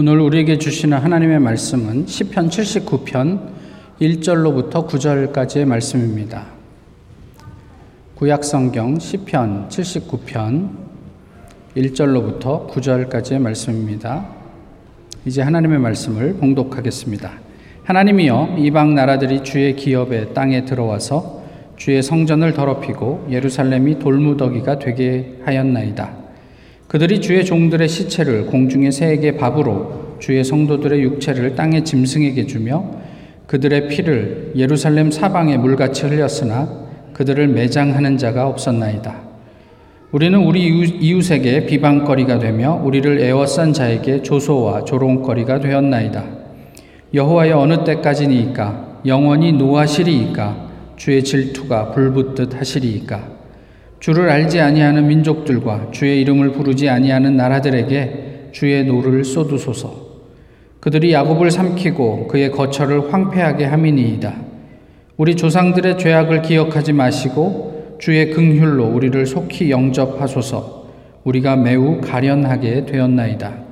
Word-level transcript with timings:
오늘 0.00 0.20
우리에게 0.20 0.58
주시는 0.58 0.96
하나님의 0.96 1.40
말씀은 1.40 2.06
시편 2.06 2.50
79편 2.50 3.50
1절로부터 4.00 4.86
9절까지의 4.86 5.64
말씀입니다. 5.64 6.46
구약 8.14 8.44
성경 8.44 9.00
시편 9.00 9.68
79편 9.68 10.70
1절로부터 11.76 12.68
9절까지의 12.68 13.40
말씀입니다. 13.40 14.28
이제 15.24 15.42
하나님의 15.42 15.80
말씀을 15.80 16.34
봉독하겠습니다. 16.34 17.32
하나님이여 17.82 18.54
이방 18.60 18.94
나라들이 18.94 19.42
주의 19.42 19.74
기업에 19.74 20.32
땅에 20.32 20.64
들어와서 20.64 21.42
주의 21.76 22.00
성전을 22.04 22.52
더럽히고 22.52 23.26
예루살렘이 23.32 23.98
돌무더기가 23.98 24.78
되게 24.78 25.40
하였나이다. 25.44 26.27
그들이 26.88 27.20
주의 27.20 27.44
종들의 27.44 27.86
시체를 27.86 28.46
공중의 28.46 28.92
새에게 28.92 29.36
밥으로 29.36 30.16
주의 30.20 30.42
성도들의 30.42 31.02
육체를 31.02 31.54
땅의 31.54 31.84
짐승에게 31.84 32.46
주며 32.46 32.82
그들의 33.46 33.88
피를 33.88 34.52
예루살렘 34.56 35.10
사방에 35.10 35.58
물같이 35.58 36.06
흘렸으나 36.06 36.88
그들을 37.12 37.46
매장하는 37.48 38.16
자가 38.16 38.48
없었나이다. 38.48 39.28
우리는 40.12 40.38
우리 40.38 40.66
이웃에게 40.66 41.66
비방거리가 41.66 42.38
되며 42.38 42.80
우리를 42.82 43.20
애워싼 43.20 43.74
자에게 43.74 44.22
조소와 44.22 44.84
조롱거리가 44.84 45.60
되었나이다. 45.60 46.24
여호와여 47.12 47.58
어느 47.58 47.84
때까지니이까 47.84 49.02
영원히 49.04 49.52
노하시리이까 49.52 50.68
주의 50.96 51.22
질투가 51.22 51.92
불붙듯 51.92 52.58
하시리이까 52.58 53.37
주를 54.00 54.30
알지 54.30 54.60
아니하는 54.60 55.08
민족들과 55.08 55.88
주의 55.90 56.20
이름을 56.20 56.52
부르지 56.52 56.88
아니하는 56.88 57.36
나라들에게 57.36 58.50
주의 58.52 58.84
노를 58.84 59.24
쏟으소서. 59.24 60.08
그들이 60.80 61.12
야곱을 61.12 61.50
삼키고 61.50 62.28
그의 62.28 62.52
거처를 62.52 63.12
황폐하게 63.12 63.64
함이니이다. 63.64 64.34
우리 65.16 65.34
조상들의 65.34 65.98
죄악을 65.98 66.42
기억하지 66.42 66.92
마시고 66.92 67.96
주의 67.98 68.30
긍휼로 68.30 68.86
우리를 68.86 69.26
속히 69.26 69.70
영접하소서. 69.70 70.86
우리가 71.24 71.56
매우 71.56 72.00
가련하게 72.00 72.86
되었나이다. 72.86 73.68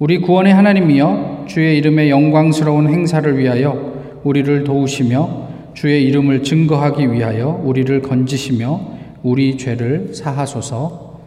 우리 0.00 0.18
구원의 0.18 0.52
하나님이여 0.52 1.44
주의 1.46 1.78
이름의 1.78 2.10
영광스러운 2.10 2.88
행사를 2.88 3.38
위하여 3.38 3.94
우리를 4.24 4.64
도우시며 4.64 5.44
주의 5.74 6.04
이름을 6.04 6.42
증거하기 6.42 7.12
위하여 7.12 7.60
우리를 7.64 8.02
건지시며 8.02 8.93
우리 9.24 9.56
죄를 9.56 10.14
사하소서. 10.14 11.18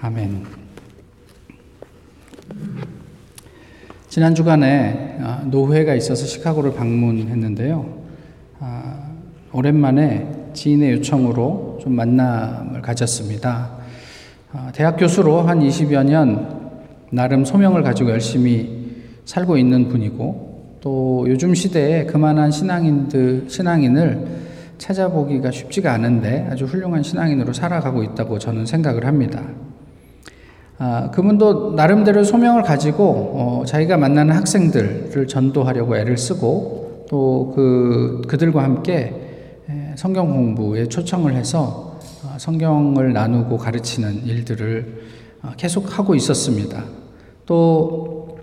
아멘. 0.00 0.44
지난 4.08 4.36
주간에 4.36 5.18
아, 5.20 5.42
노회가 5.44 5.96
있어서 5.96 6.26
시카고를 6.26 6.74
방문했는데요. 6.74 8.04
아, 8.60 9.08
오랜만에 9.52 10.28
지인의 10.52 10.92
요청으로 10.92 11.80
좀 11.82 11.96
만남을 11.96 12.80
가졌습니다. 12.80 13.78
아, 14.52 14.70
대학 14.72 14.96
교수로 14.96 15.40
한 15.40 15.58
20여 15.58 16.04
년 16.04 16.70
나름 17.10 17.44
소명을 17.44 17.82
가지고 17.82 18.10
열심히 18.10 18.94
살고 19.24 19.56
있는 19.56 19.88
분이고 19.88 20.78
또 20.80 21.26
요즘 21.26 21.52
시대에 21.52 22.04
그만한 22.04 22.52
신앙인들 22.52 23.46
신앙인을 23.48 24.43
찾아보기가 24.84 25.50
쉽지가 25.50 25.94
않은데 25.94 26.46
아주 26.50 26.66
훌륭한 26.66 27.02
신앙인으로 27.02 27.54
살아가고 27.54 28.02
있다고 28.02 28.38
저는 28.38 28.66
생각을 28.66 29.06
합니다. 29.06 29.42
아, 30.76 31.10
그분도 31.10 31.72
나름대로 31.72 32.22
소명을 32.22 32.62
가지고 32.62 33.04
어, 33.34 33.64
자기가 33.64 33.96
만나는 33.96 34.34
학생들을 34.36 35.26
전도하려고 35.26 35.96
애를 35.96 36.18
쓰고 36.18 37.06
또 37.08 37.52
그, 37.54 38.20
그들과 38.28 38.62
함께 38.62 39.20
성경 39.96 40.30
공부에 40.30 40.86
초청을 40.86 41.34
해서 41.34 41.98
어, 42.22 42.36
성경을 42.36 43.14
나누고 43.14 43.56
가르치는 43.56 44.26
일들을 44.26 45.02
어, 45.44 45.52
계속 45.56 45.98
하고 45.98 46.14
있었습니다. 46.14 46.84
또 47.46 48.36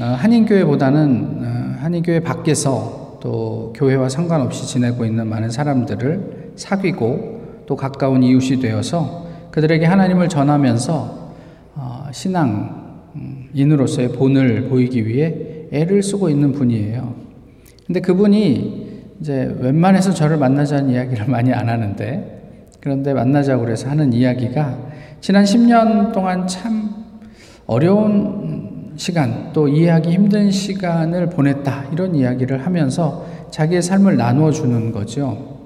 어, 0.00 0.04
한인교회보다는 0.04 1.42
어, 1.44 1.82
한인교회 1.82 2.20
밖에서 2.20 2.99
또 3.20 3.72
교회와 3.76 4.08
상관없이 4.08 4.66
지내고 4.66 5.04
있는 5.04 5.28
많은 5.28 5.50
사람들을 5.50 6.52
사귀고 6.56 7.40
또 7.66 7.76
가까운 7.76 8.22
이웃이 8.22 8.60
되어서 8.60 9.26
그들에게 9.50 9.86
하나님을 9.86 10.28
전하면서 10.28 11.20
어, 11.76 12.06
신앙인으로서의 12.12 14.12
본을 14.12 14.68
보이기 14.68 15.06
위해 15.06 15.34
애를 15.72 16.02
쓰고 16.02 16.28
있는 16.28 16.52
분이에요. 16.52 17.14
근데 17.86 18.00
그분이 18.00 18.90
이제 19.20 19.54
웬만해서 19.60 20.12
저를 20.12 20.36
만나자는 20.38 20.90
이야기를 20.90 21.26
많이 21.28 21.52
안 21.52 21.68
하는데 21.68 22.38
그런데 22.80 23.12
만나자고 23.12 23.64
그래서 23.64 23.88
하는 23.88 24.12
이야기가 24.12 24.78
지난 25.20 25.44
10년 25.44 26.12
동안 26.12 26.46
참 26.46 26.90
어려운 27.66 28.59
시간, 29.00 29.48
또 29.54 29.66
이해하기 29.66 30.10
힘든 30.10 30.50
시간을 30.50 31.30
보냈다. 31.30 31.84
이런 31.90 32.14
이야기를 32.14 32.66
하면서 32.66 33.24
자기의 33.50 33.80
삶을 33.80 34.18
나누어 34.18 34.50
주는 34.50 34.92
거죠. 34.92 35.56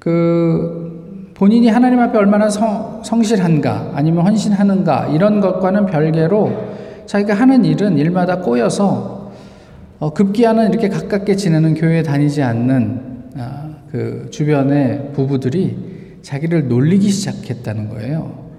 그, 0.00 1.30
본인이 1.34 1.68
하나님 1.68 2.00
앞에 2.00 2.18
얼마나 2.18 2.50
성, 2.50 3.02
성실한가, 3.04 3.92
아니면 3.94 4.26
헌신하는가, 4.26 5.10
이런 5.10 5.40
것과는 5.40 5.86
별개로 5.86 6.50
자기가 7.06 7.34
하는 7.34 7.64
일은 7.64 7.96
일마다 7.96 8.40
꼬여서 8.40 9.30
어, 10.00 10.12
급기야는 10.12 10.70
이렇게 10.70 10.88
가깝게 10.88 11.36
지내는 11.36 11.74
교회에 11.74 12.02
다니지 12.02 12.42
않는 12.42 13.30
아, 13.36 13.68
그 13.92 14.26
주변의 14.32 15.12
부부들이 15.12 16.18
자기를 16.22 16.66
놀리기 16.66 17.10
시작했다는 17.10 17.90
거예요. 17.90 18.49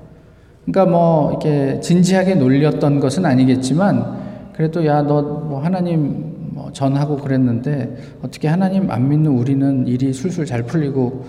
그러니까 0.66 0.86
뭐 0.86 1.30
이렇게 1.32 1.80
진지하게 1.80 2.36
놀렸던 2.36 3.00
것은 3.00 3.26
아니겠지만 3.26 4.52
그래도 4.54 4.86
야 4.86 5.02
너 5.02 5.22
뭐 5.52 5.60
하나님 5.60 6.32
뭐 6.54 6.72
전하고 6.72 7.18
그랬는데 7.18 7.96
어떻게 8.24 8.48
하나님 8.48 8.90
안 8.92 9.10
믿는 9.10 9.32
우리는 9.32 9.88
일이 9.88 10.14
술술 10.14 10.46
잘 10.46 10.64
풀리고 10.64 11.26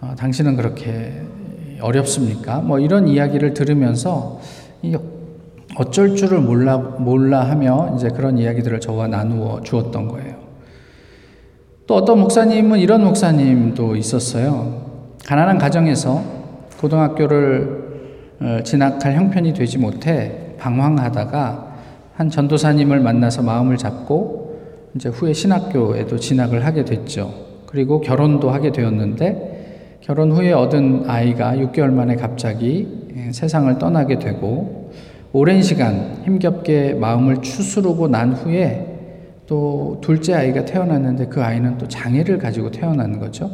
어, 0.00 0.14
당신은 0.16 0.56
그렇게 0.56 1.22
어렵습니까? 1.80 2.60
뭐 2.60 2.78
이런 2.78 3.08
이야기를 3.08 3.54
들으면서 3.54 4.40
어쩔 5.76 6.16
줄을 6.16 6.40
몰라 6.40 6.78
몰라 6.78 7.48
하며 7.48 7.94
이제 7.96 8.08
그런 8.08 8.38
이야기들을 8.38 8.80
저와 8.80 9.06
나누어 9.08 9.60
주었던 9.62 10.08
거예요. 10.08 10.36
또 11.86 11.94
어떤 11.94 12.20
목사님은 12.20 12.78
이런 12.80 13.04
목사님도 13.04 13.96
있었어요. 13.96 14.82
가난한 15.26 15.58
가정에서 15.58 16.22
고등학교를 16.80 17.87
어, 17.87 17.87
진학할 18.64 19.14
형편이 19.14 19.52
되지 19.54 19.78
못해 19.78 20.54
방황하다가 20.58 21.76
한 22.14 22.30
전도사님을 22.30 23.00
만나서 23.00 23.42
마음을 23.42 23.76
잡고 23.76 24.58
이제 24.94 25.08
후에 25.08 25.32
신학교에도 25.32 26.18
진학을 26.18 26.64
하게 26.64 26.84
됐죠. 26.84 27.32
그리고 27.66 28.00
결혼도 28.00 28.50
하게 28.50 28.72
되었는데 28.72 29.98
결혼 30.00 30.32
후에 30.32 30.52
얻은 30.52 31.04
아이가 31.06 31.52
6개월 31.52 31.90
만에 31.92 32.16
갑자기 32.16 32.88
예, 33.16 33.32
세상을 33.32 33.78
떠나게 33.78 34.18
되고 34.18 34.92
오랜 35.32 35.62
시간 35.62 36.22
힘겹게 36.24 36.94
마음을 36.94 37.42
추스르고 37.42 38.08
난 38.08 38.32
후에 38.32 38.86
또 39.46 39.98
둘째 40.00 40.34
아이가 40.34 40.64
태어났는데 40.64 41.26
그 41.26 41.42
아이는 41.42 41.78
또 41.78 41.86
장애를 41.88 42.38
가지고 42.38 42.70
태어난 42.70 43.18
거죠. 43.18 43.50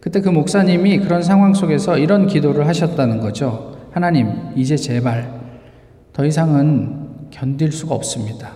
그때 0.00 0.20
그 0.20 0.28
목사님이 0.28 0.98
그런 0.98 1.22
상황 1.22 1.54
속에서 1.54 1.96
이런 1.96 2.26
기도를 2.26 2.66
하셨다는 2.66 3.20
거죠. 3.20 3.73
하나님, 3.94 4.28
이제 4.56 4.76
제발 4.76 5.40
더 6.12 6.26
이상은 6.26 7.28
견딜 7.30 7.70
수가 7.70 7.94
없습니다. 7.94 8.50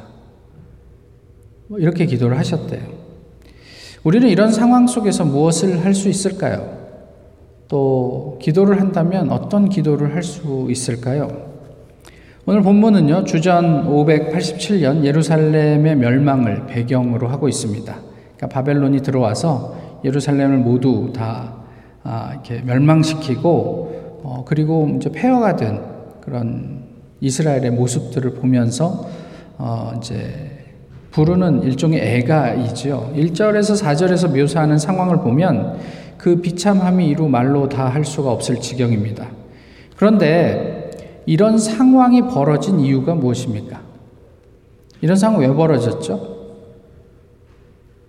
뭐 1.68 1.78
이렇게 1.78 2.06
기도를 2.06 2.36
하셨대요. 2.38 2.82
우리는 4.02 4.28
이런 4.28 4.50
상황 4.50 4.88
속에서 4.88 5.24
무엇을 5.24 5.84
할 5.84 5.94
수 5.94 6.08
있을까요? 6.08 6.76
또 7.68 8.36
기도를 8.42 8.80
한다면 8.80 9.30
어떤 9.30 9.68
기도를 9.68 10.12
할 10.16 10.24
수 10.24 10.66
있을까요? 10.70 11.28
오늘 12.44 12.62
본문은요, 12.62 13.22
주전 13.22 13.86
587년 13.86 15.04
예루살렘의 15.04 15.94
멸망을 15.94 16.66
배경으로 16.66 17.28
하고 17.28 17.48
있습니다. 17.48 17.94
그러니까 17.94 18.46
바벨론이 18.48 19.02
들어와서 19.02 20.00
예루살렘을 20.04 20.58
모두 20.58 21.12
다 21.14 21.54
아, 22.02 22.32
이렇게 22.32 22.60
멸망시키고 22.62 23.87
어, 24.28 24.44
그리고 24.44 24.90
이제 24.96 25.10
폐허가 25.10 25.56
된 25.56 25.80
그런 26.20 26.82
이스라엘의 27.22 27.70
모습들을 27.70 28.34
보면서 28.34 29.08
어, 29.56 29.92
이제 29.96 30.50
부르는 31.12 31.62
일종의 31.62 31.98
애가이죠. 32.00 33.14
1절에서 33.16 33.82
4절에서 33.82 34.36
묘사하는 34.36 34.76
상황을 34.76 35.20
보면 35.20 35.78
그 36.18 36.42
비참함이 36.42 37.08
이루 37.08 37.28
말로 37.28 37.70
다 37.70 37.88
할 37.88 38.04
수가 38.04 38.30
없을 38.30 38.60
지경입니다. 38.60 39.26
그런데 39.96 40.90
이런 41.24 41.56
상황이 41.56 42.20
벌어진 42.22 42.80
이유가 42.80 43.14
무엇입니까? 43.14 43.80
이런 45.00 45.16
상황 45.16 45.40
왜 45.40 45.48
벌어졌죠? 45.48 46.27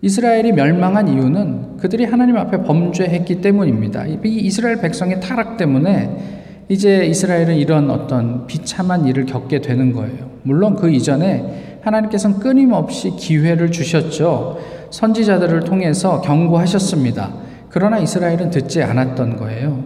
이스라엘이 0.01 0.53
멸망한 0.53 1.09
이유는 1.09 1.77
그들이 1.77 2.05
하나님 2.05 2.37
앞에 2.37 2.63
범죄했기 2.63 3.41
때문입니다. 3.41 4.05
이 4.05 4.19
이스라엘 4.23 4.79
백성의 4.79 5.19
타락 5.19 5.57
때문에 5.57 6.39
이제 6.69 7.05
이스라엘은 7.05 7.55
이런 7.55 7.89
어떤 7.89 8.47
비참한 8.47 9.05
일을 9.05 9.25
겪게 9.25 9.59
되는 9.59 9.91
거예요. 9.91 10.29
물론 10.43 10.75
그 10.75 10.89
이전에 10.89 11.79
하나님께서는 11.81 12.39
끊임없이 12.39 13.11
기회를 13.11 13.71
주셨죠. 13.71 14.59
선지자들을 14.89 15.61
통해서 15.61 16.21
경고하셨습니다. 16.21 17.33
그러나 17.69 17.99
이스라엘은 17.99 18.51
듣지 18.51 18.81
않았던 18.81 19.35
거예요. 19.37 19.83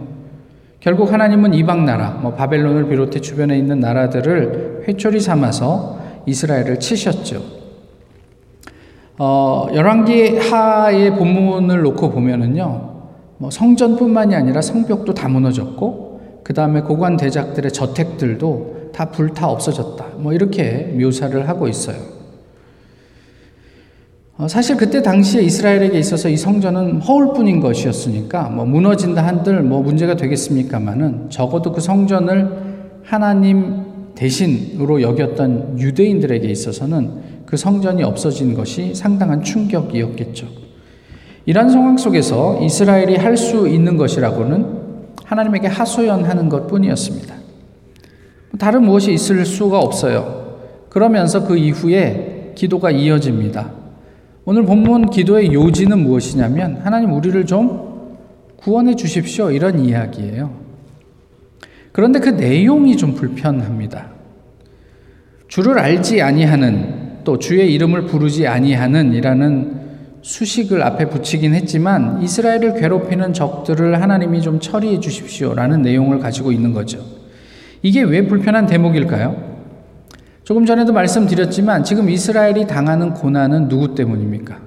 결국 0.78 1.12
하나님은 1.12 1.54
이방 1.54 1.84
나라, 1.86 2.10
뭐 2.10 2.34
바벨론을 2.34 2.88
비롯해 2.88 3.20
주변에 3.20 3.58
있는 3.58 3.80
나라들을 3.80 4.84
회초리 4.86 5.18
삼아서 5.18 5.98
이스라엘을 6.26 6.78
치셨죠. 6.78 7.63
어, 9.18 9.68
열왕기 9.72 10.38
하의 10.38 11.14
본문을 11.14 11.82
놓고 11.82 12.10
보면은요, 12.10 12.94
뭐 13.38 13.50
성전뿐만이 13.50 14.34
아니라 14.34 14.60
성벽도 14.60 15.14
다 15.14 15.28
무너졌고, 15.28 16.40
그 16.42 16.52
다음에 16.52 16.80
고관 16.80 17.16
대작들의 17.16 17.72
저택들도 17.72 18.90
다 18.92 19.10
불타 19.10 19.48
없어졌다. 19.48 20.04
뭐 20.18 20.32
이렇게 20.32 20.94
묘사를 20.98 21.48
하고 21.48 21.68
있어요. 21.68 21.96
어, 24.36 24.48
사실 24.48 24.76
그때 24.76 25.00
당시에 25.00 25.42
이스라엘에게 25.42 25.96
있어서 25.98 26.28
이 26.28 26.36
성전은 26.36 27.02
허울뿐인 27.02 27.60
것이었으니까 27.60 28.48
뭐 28.48 28.64
무너진다 28.64 29.24
한들 29.24 29.62
뭐 29.62 29.80
문제가 29.80 30.16
되겠습니까만은 30.16 31.30
적어도 31.30 31.70
그 31.70 31.80
성전을 31.80 33.00
하나님 33.04 33.84
대신으로 34.16 35.02
여겼던 35.02 35.78
유대인들에게 35.78 36.48
있어서는 36.48 37.33
그 37.46 37.56
성전이 37.56 38.02
없어진 38.02 38.54
것이 38.54 38.94
상당한 38.94 39.42
충격이었겠죠. 39.42 40.46
이러한 41.46 41.70
상황 41.70 41.96
속에서 41.96 42.60
이스라엘이 42.62 43.16
할 43.16 43.36
수 43.36 43.68
있는 43.68 43.96
것이라고는 43.96 44.84
하나님에게 45.24 45.66
하소연하는 45.68 46.48
것 46.48 46.66
뿐이었습니다. 46.66 47.34
다른 48.58 48.84
무엇이 48.84 49.12
있을 49.12 49.44
수가 49.44 49.78
없어요. 49.80 50.58
그러면서 50.88 51.44
그 51.46 51.56
이후에 51.56 52.52
기도가 52.54 52.90
이어집니다. 52.90 53.72
오늘 54.44 54.64
본문 54.64 55.10
기도의 55.10 55.52
요지는 55.52 55.98
무엇이냐면 56.00 56.80
하나님 56.84 57.12
우리를 57.12 57.46
좀 57.46 58.16
구원해 58.56 58.94
주십시오. 58.94 59.50
이런 59.50 59.78
이야기예요. 59.78 60.50
그런데 61.92 62.20
그 62.20 62.30
내용이 62.30 62.96
좀 62.96 63.14
불편합니다. 63.14 64.06
주를 65.48 65.78
알지 65.78 66.22
아니하는 66.22 66.93
또 67.24 67.38
주의 67.38 67.72
이름을 67.72 68.06
부르지 68.06 68.46
아니하는 68.46 69.14
이라는 69.14 69.84
수식을 70.22 70.82
앞에 70.82 71.10
붙이긴 71.10 71.54
했지만 71.54 72.22
이스라엘을 72.22 72.80
괴롭히는 72.80 73.32
적들을 73.34 74.00
하나님이 74.00 74.40
좀 74.40 74.60
처리해 74.60 75.00
주십시오라는 75.00 75.82
내용을 75.82 76.18
가지고 76.18 76.52
있는 76.52 76.72
거죠. 76.72 76.98
이게 77.82 78.02
왜 78.02 78.26
불편한 78.26 78.66
대목일까요? 78.66 79.54
조금 80.44 80.64
전에도 80.64 80.92
말씀드렸지만 80.92 81.84
지금 81.84 82.08
이스라엘이 82.08 82.66
당하는 82.66 83.12
고난은 83.12 83.68
누구 83.68 83.94
때문입니까? 83.94 84.58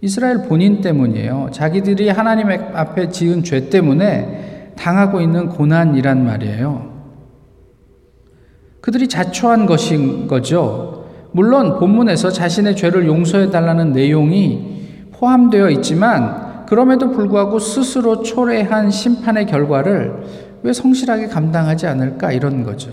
이스라엘 0.00 0.42
본인 0.42 0.80
때문이에요. 0.80 1.50
자기들이 1.52 2.08
하나님 2.08 2.50
앞에 2.50 3.08
지은 3.08 3.44
죄 3.44 3.68
때문에 3.68 4.72
당하고 4.76 5.20
있는 5.20 5.48
고난이란 5.48 6.24
말이에요. 6.24 6.92
그들이 8.80 9.08
자초한 9.08 9.66
것인 9.66 10.26
거죠. 10.26 11.05
물론 11.36 11.78
본문에서 11.78 12.30
자신의 12.30 12.76
죄를 12.76 13.06
용서해 13.06 13.50
달라는 13.50 13.92
내용이 13.92 15.10
포함되어 15.12 15.68
있지만 15.68 16.64
그럼에도 16.64 17.10
불구하고 17.10 17.58
스스로 17.58 18.22
초래한 18.22 18.90
심판의 18.90 19.44
결과를 19.44 20.24
왜 20.62 20.72
성실하게 20.72 21.26
감당하지 21.26 21.86
않을까 21.88 22.32
이런 22.32 22.64
거죠. 22.64 22.90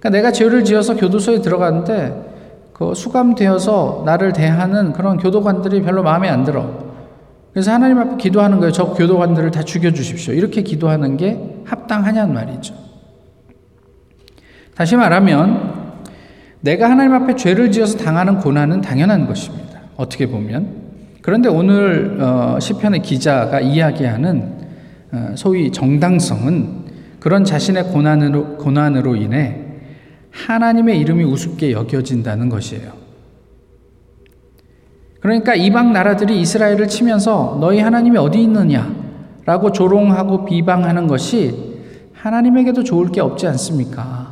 그러니까 0.00 0.10
내가 0.10 0.32
죄를 0.32 0.64
지어서 0.64 0.96
교도소에 0.96 1.40
들어갔는데 1.40 2.70
그 2.72 2.94
수감되어서 2.94 4.02
나를 4.04 4.32
대하는 4.32 4.92
그런 4.92 5.18
교도관들이 5.18 5.82
별로 5.82 6.02
마음에 6.02 6.28
안 6.28 6.42
들어. 6.42 6.68
그래서 7.52 7.70
하나님 7.70 8.00
앞에 8.00 8.16
기도하는 8.16 8.58
거예요. 8.58 8.72
저 8.72 8.86
교도관들을 8.86 9.52
다 9.52 9.62
죽여 9.62 9.92
주십시오. 9.92 10.34
이렇게 10.34 10.62
기도하는 10.62 11.16
게 11.16 11.62
합당하냐는 11.64 12.34
말이죠. 12.34 12.74
다시 14.74 14.96
말하면 14.96 15.85
내가 16.66 16.90
하나님 16.90 17.12
앞에 17.12 17.36
죄를 17.36 17.70
지어서 17.70 17.96
당하는 17.96 18.38
고난은 18.38 18.80
당연한 18.80 19.28
것입니다. 19.28 19.82
어떻게 19.96 20.26
보면. 20.26 20.86
그런데 21.22 21.48
오늘 21.48 22.20
어, 22.20 22.58
시편의 22.60 23.02
기자가 23.02 23.60
이야기하는 23.60 24.52
어, 25.12 25.34
소위 25.36 25.70
정당성은 25.70 26.86
그런 27.20 27.44
자신의 27.44 27.84
고난으로, 27.84 28.56
고난으로 28.56 29.14
인해 29.14 29.60
하나님의 30.32 30.98
이름이 30.98 31.22
우습게 31.22 31.70
여겨진다는 31.70 32.48
것이에요. 32.48 32.92
그러니까 35.20 35.54
이방 35.54 35.92
나라들이 35.92 36.40
이스라엘을 36.40 36.88
치면서 36.88 37.58
너희 37.60 37.78
하나님이 37.78 38.18
어디 38.18 38.42
있느냐? 38.42 38.92
라고 39.44 39.70
조롱하고 39.70 40.44
비방하는 40.44 41.06
것이 41.06 41.76
하나님에게도 42.12 42.82
좋을 42.82 43.12
게 43.12 43.20
없지 43.20 43.46
않습니까? 43.46 44.25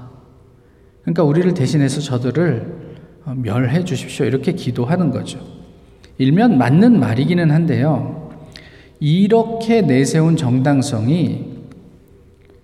그러니까 1.05 1.23
우리를 1.23 1.53
대신해서 1.55 2.01
저들을 2.01 2.85
어, 3.27 3.35
멸해 3.37 3.85
주십시오. 3.85 4.27
이렇게 4.27 4.53
기도하는 4.53 5.11
거죠. 5.11 5.39
일면 6.19 6.59
맞는 6.59 6.99
말이기는 6.99 7.51
한데요. 7.51 8.31
이렇게 9.01 9.83
내세운 9.83 10.37
정당성이 10.37 11.55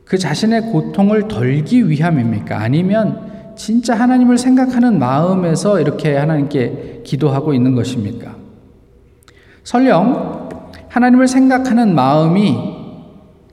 그 0.04 0.18
자신의 0.18 0.72
고통을 0.72 1.28
덜기 1.28 1.88
위함입니까? 1.88 2.60
아니면 2.60 3.54
진짜 3.56 3.94
하나님을 3.94 4.38
생각하는 4.38 4.98
마음에서 4.98 5.80
이렇게 5.80 6.16
하나님께 6.16 7.02
기도하고 7.04 7.52
있는 7.52 7.74
것입니까? 7.74 8.36
설령 9.64 10.48
하나님을 10.88 11.28
생각하는 11.28 11.94
마음이 11.94 12.56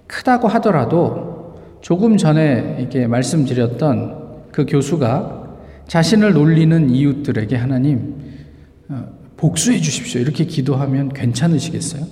크다고 0.07 0.47
하더라도 0.47 1.55
조금 1.81 2.17
전에 2.17 2.77
이렇게 2.79 3.05
말씀드렸던 3.05 4.26
그 4.57 4.65
교수가 4.65 5.55
자신을 5.85 6.33
놀리는 6.33 6.89
이웃들에게 6.89 7.55
하나님 7.55 8.15
어, 8.89 9.07
복수해 9.37 9.77
주십시오. 9.77 10.19
이렇게 10.19 10.45
기도하면 10.45 11.09
괜찮으시겠어요? 11.09 12.03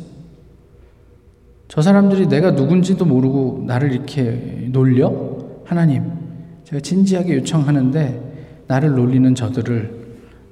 저 1.67 1.81
사람들이 1.81 2.27
내가 2.27 2.51
누군지도 2.51 3.03
모르고 3.03 3.63
나를 3.65 3.93
이렇게 3.93 4.67
놀려? 4.71 5.39
하나님, 5.65 6.03
제가 6.65 6.81
진지하게 6.81 7.37
요청하는데 7.37 8.63
나를 8.67 8.91
놀리는 8.91 9.33
저들을 9.33 10.05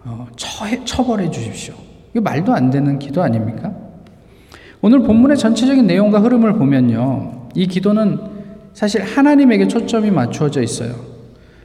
어, 0.05 0.25
처해, 0.35 0.83
처벌해 0.85 1.29
주십시오. 1.29 1.75
이거 2.15 2.21
말도 2.21 2.53
안 2.53 2.71
되는 2.71 2.97
기도 2.97 3.21
아닙니까? 3.21 3.71
오늘 4.81 5.03
본문의 5.03 5.37
전체적인 5.37 5.85
내용과 5.85 6.21
흐름을 6.21 6.53
보면요. 6.53 7.49
이 7.53 7.67
기도는 7.67 8.17
사실 8.73 9.03
하나님에게 9.03 9.67
초점이 9.67 10.09
맞추어져 10.09 10.63
있어요. 10.63 11.12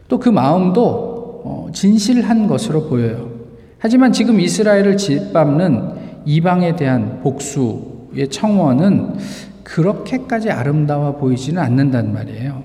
또 0.08 0.18
그 0.18 0.28
마음도 0.28 1.42
어, 1.44 1.68
진실한 1.72 2.46
것으로 2.48 2.88
보여요. 2.88 3.30
하지만 3.78 4.12
지금 4.12 4.40
이스라엘을 4.40 4.96
짓밟는 4.96 5.92
이방에 6.24 6.76
대한 6.76 7.20
복수의 7.22 8.28
청원은 8.30 9.14
그렇게까지 9.62 10.50
아름다워 10.50 11.16
보이지는 11.16 11.62
않는단 11.62 12.12
말이에요. 12.12 12.62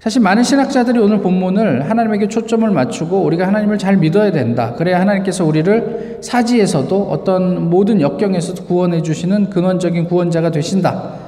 사실 0.00 0.20
많은 0.20 0.42
신학자들이 0.42 0.98
오늘 0.98 1.20
본문을 1.20 1.88
하나님에게 1.88 2.26
초점을 2.26 2.68
맞추고 2.68 3.20
우리가 3.20 3.46
하나님을 3.46 3.78
잘 3.78 3.96
믿어야 3.96 4.32
된다. 4.32 4.74
그래야 4.74 4.98
하나님께서 4.98 5.44
우리를 5.44 6.18
사지에서도 6.20 7.02
어떤 7.08 7.70
모든 7.70 8.00
역경에서도 8.00 8.64
구원해 8.64 9.02
주시는 9.02 9.50
근원적인 9.50 10.06
구원자가 10.06 10.50
되신다. 10.50 11.21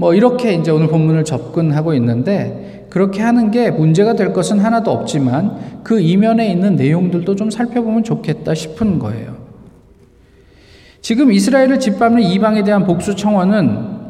뭐 0.00 0.14
이렇게 0.14 0.54
이제 0.54 0.70
오늘 0.70 0.88
본문을 0.88 1.24
접근하고 1.26 1.92
있는데 1.92 2.86
그렇게 2.88 3.20
하는 3.20 3.50
게 3.50 3.70
문제가 3.70 4.14
될 4.14 4.32
것은 4.32 4.58
하나도 4.58 4.90
없지만 4.90 5.58
그 5.82 6.00
이면에 6.00 6.50
있는 6.50 6.76
내용들도 6.76 7.36
좀 7.36 7.50
살펴보면 7.50 8.02
좋겠다 8.02 8.54
싶은 8.54 8.98
거예요. 8.98 9.36
지금 11.02 11.30
이스라엘을 11.30 11.78
짓밟는 11.78 12.22
이방에 12.22 12.64
대한 12.64 12.86
복수 12.86 13.14
청원은 13.14 14.00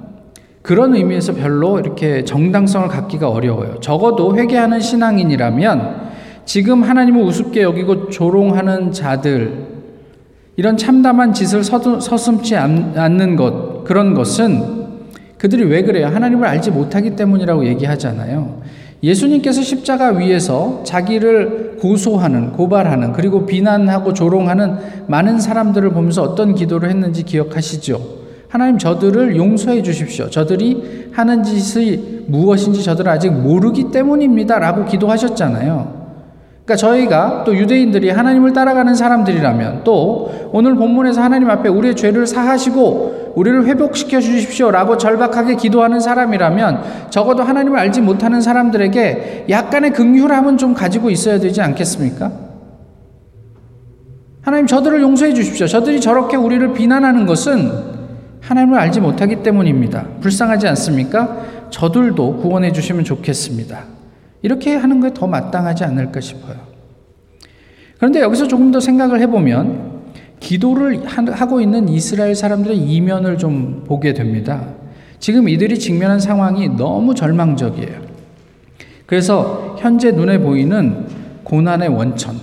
그런 0.62 0.94
의미에서 0.94 1.34
별로 1.34 1.80
이렇게 1.80 2.22
정당성을 2.22 2.86
갖기가 2.86 3.28
어려워요. 3.28 3.80
적어도 3.80 4.36
회개하는 4.36 4.78
신앙인이라면 4.78 6.10
지금 6.44 6.84
하나님을 6.84 7.20
우습게 7.22 7.62
여기고 7.62 8.10
조롱하는 8.10 8.92
자들, 8.92 9.66
이런 10.54 10.76
참담한 10.76 11.32
짓을 11.32 11.64
서슴지 11.64 12.54
않는 12.54 13.34
것, 13.34 13.82
그런 13.82 14.14
것은 14.14 14.79
그들이 15.40 15.64
왜 15.64 15.82
그래요? 15.82 16.06
하나님을 16.08 16.46
알지 16.46 16.70
못하기 16.70 17.16
때문이라고 17.16 17.64
얘기하잖아요. 17.64 18.60
예수님께서 19.02 19.62
십자가 19.62 20.10
위에서 20.10 20.82
자기를 20.84 21.78
고소하는, 21.80 22.52
고발하는, 22.52 23.14
그리고 23.14 23.46
비난하고 23.46 24.12
조롱하는 24.12 24.76
많은 25.06 25.40
사람들을 25.40 25.90
보면서 25.92 26.22
어떤 26.22 26.54
기도를 26.54 26.90
했는지 26.90 27.22
기억하시죠? 27.22 28.20
하나님 28.48 28.76
저들을 28.76 29.34
용서해 29.34 29.82
주십시오. 29.82 30.28
저들이 30.28 31.08
하는 31.12 31.42
짓이 31.42 32.24
무엇인지 32.26 32.84
저들은 32.84 33.10
아직 33.10 33.30
모르기 33.30 33.90
때문입니다. 33.90 34.58
라고 34.58 34.84
기도하셨잖아요. 34.84 35.99
그러니까 36.70 36.76
저희가 36.76 37.42
또 37.44 37.56
유대인들이 37.56 38.10
하나님을 38.10 38.52
따라가는 38.52 38.94
사람들이라면 38.94 39.80
또 39.82 40.50
오늘 40.52 40.76
본문에서 40.76 41.20
하나님 41.20 41.50
앞에 41.50 41.68
우리의 41.68 41.96
죄를 41.96 42.28
사하시고 42.28 43.32
우리를 43.34 43.66
회복시켜 43.66 44.20
주십시오 44.20 44.70
라고 44.70 44.96
절박하게 44.96 45.56
기도하는 45.56 45.98
사람이라면 45.98 47.10
적어도 47.10 47.42
하나님을 47.42 47.76
알지 47.76 48.02
못하는 48.02 48.40
사람들에게 48.40 49.46
약간의 49.48 49.92
긍휼함은 49.92 50.58
좀 50.58 50.74
가지고 50.74 51.10
있어야 51.10 51.40
되지 51.40 51.60
않겠습니까? 51.60 52.30
하나님 54.42 54.66
저들을 54.68 55.00
용서해 55.00 55.34
주십시오. 55.34 55.66
저들이 55.66 56.00
저렇게 56.00 56.36
우리를 56.36 56.72
비난하는 56.72 57.26
것은 57.26 57.72
하나님을 58.42 58.78
알지 58.78 59.00
못하기 59.00 59.42
때문입니다. 59.42 60.06
불쌍하지 60.20 60.68
않습니까? 60.68 61.36
저들도 61.70 62.36
구원해 62.36 62.70
주시면 62.72 63.04
좋겠습니다. 63.04 63.99
이렇게 64.42 64.74
하는 64.74 65.00
게 65.00 65.10
더 65.14 65.26
마땅하지 65.26 65.84
않을까 65.84 66.20
싶어요. 66.20 66.56
그런데 67.98 68.20
여기서 68.20 68.48
조금 68.48 68.70
더 68.72 68.80
생각을 68.80 69.20
해보면 69.20 70.00
기도를 70.40 71.06
하고 71.06 71.60
있는 71.60 71.88
이스라엘 71.88 72.34
사람들의 72.34 72.78
이면을 72.78 73.36
좀 73.36 73.84
보게 73.86 74.14
됩니다. 74.14 74.68
지금 75.18 75.48
이들이 75.48 75.78
직면한 75.78 76.18
상황이 76.18 76.68
너무 76.68 77.14
절망적이에요. 77.14 78.00
그래서 79.04 79.76
현재 79.78 80.12
눈에 80.12 80.38
보이는 80.38 81.06
고난의 81.44 81.88
원천, 81.88 82.36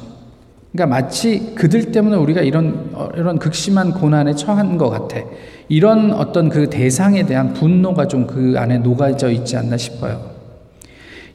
그러니까 0.72 0.96
마치 0.96 1.56
그들 1.56 1.92
때문에 1.92 2.18
우리가 2.18 2.42
이런 2.42 2.92
어, 2.94 3.10
이런 3.16 3.40
극심한 3.40 3.94
고난에 3.94 4.36
처한 4.36 4.78
것 4.78 4.90
같아. 4.90 5.18
이런 5.70 6.12
어떤 6.14 6.50
그 6.50 6.70
대상에 6.70 7.26
대한 7.26 7.54
분노가 7.54 8.08
좀 8.08 8.28
그 8.28 8.56
안에 8.58 8.80
녹아져 8.80 9.32
있지 9.32 9.58
않나 9.58 9.78
싶어요. 9.78 10.37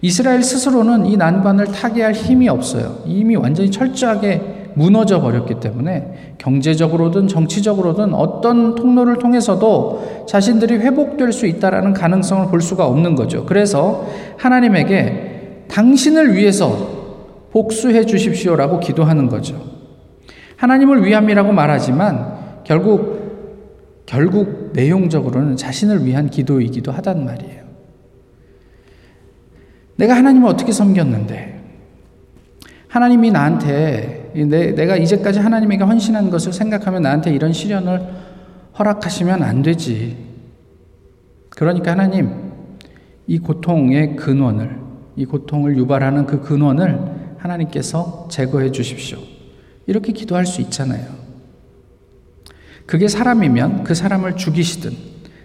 이스라엘 0.03 0.43
스스로는 0.43 1.07
이 1.07 1.17
난관을 1.17 1.67
타개할 1.67 2.13
힘이 2.13 2.49
없어요. 2.49 2.99
이미 3.07 3.37
완전히 3.37 3.71
철저하게 3.71 4.63
무너져 4.75 5.21
버렸기 5.21 5.61
때문에 5.61 6.35
경제적으로든 6.39 7.29
정치적으로든 7.29 8.13
어떤 8.13 8.75
통로를 8.75 9.19
통해서도 9.19 10.27
자신들이 10.29 10.79
회복될 10.79 11.33
수 11.33 11.47
있다라는 11.47 11.93
가능성을 11.93 12.49
볼 12.49 12.61
수가 12.61 12.87
없는 12.87 13.15
거죠. 13.15 13.47
그래서 13.47 14.07
하나님에게 14.39 15.67
당신을 15.69 16.35
위해서 16.35 17.03
복수해 17.53 18.05
주십시오라고 18.05 18.81
기도하는 18.81 19.29
거죠. 19.29 19.63
하나님을 20.57 21.05
위함이라고 21.05 21.53
말하지만 21.53 22.63
결국 22.65 23.23
결국 24.05 24.73
내용적으로는 24.73 25.57
자신을 25.57 26.05
위한 26.05 26.29
기도이기도 26.29 26.91
하단 26.91 27.25
말이에요. 27.25 27.62
내가 30.03 30.17
하나님을 30.17 30.49
어떻게 30.49 30.73
섬겼는데 30.73 31.61
하나님이 32.89 33.31
나한테 33.31 34.33
내, 34.35 34.87
가 34.87 34.97
이제까지 34.97 35.39
하나님에게 35.39 35.85
헌신한 35.85 36.29
것을 36.29 36.53
생각하면 36.53 37.03
나한테 37.03 37.33
이런 37.33 37.53
시련을 37.53 38.05
허락하시면 38.77 39.45
안 39.45 39.63
되지. 39.63 40.17
그러니까 41.51 41.93
하나님 41.93 42.33
이 43.29 43.39
고통의 43.39 44.17
근원을 44.17 44.77
이 45.15 45.25
고통을 45.25 45.79
유발하는 45.79 46.27
그 46.27 46.41
근원을 46.41 47.37
하나님께서 47.39 48.27
제거해 48.29 48.73
주십시오. 48.73 49.19
이렇게 49.87 50.13
기도할 50.13 50.47
수 50.47 50.61
있잖아요. 50.63 51.07
그게 52.87 53.07
사람이면 53.07 53.85
그 53.85 53.95
사람을 53.95 54.37
죽이시든 54.37 54.91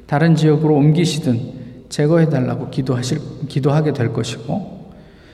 다른 0.07 0.35
지역으로 0.35 0.73
옮기시든 0.73 1.56
제거해 1.89 2.29
달라고 2.29 2.69
기도하실 2.69 3.19
기도하게 3.47 3.93
될 3.93 4.13
것이고 4.13 4.77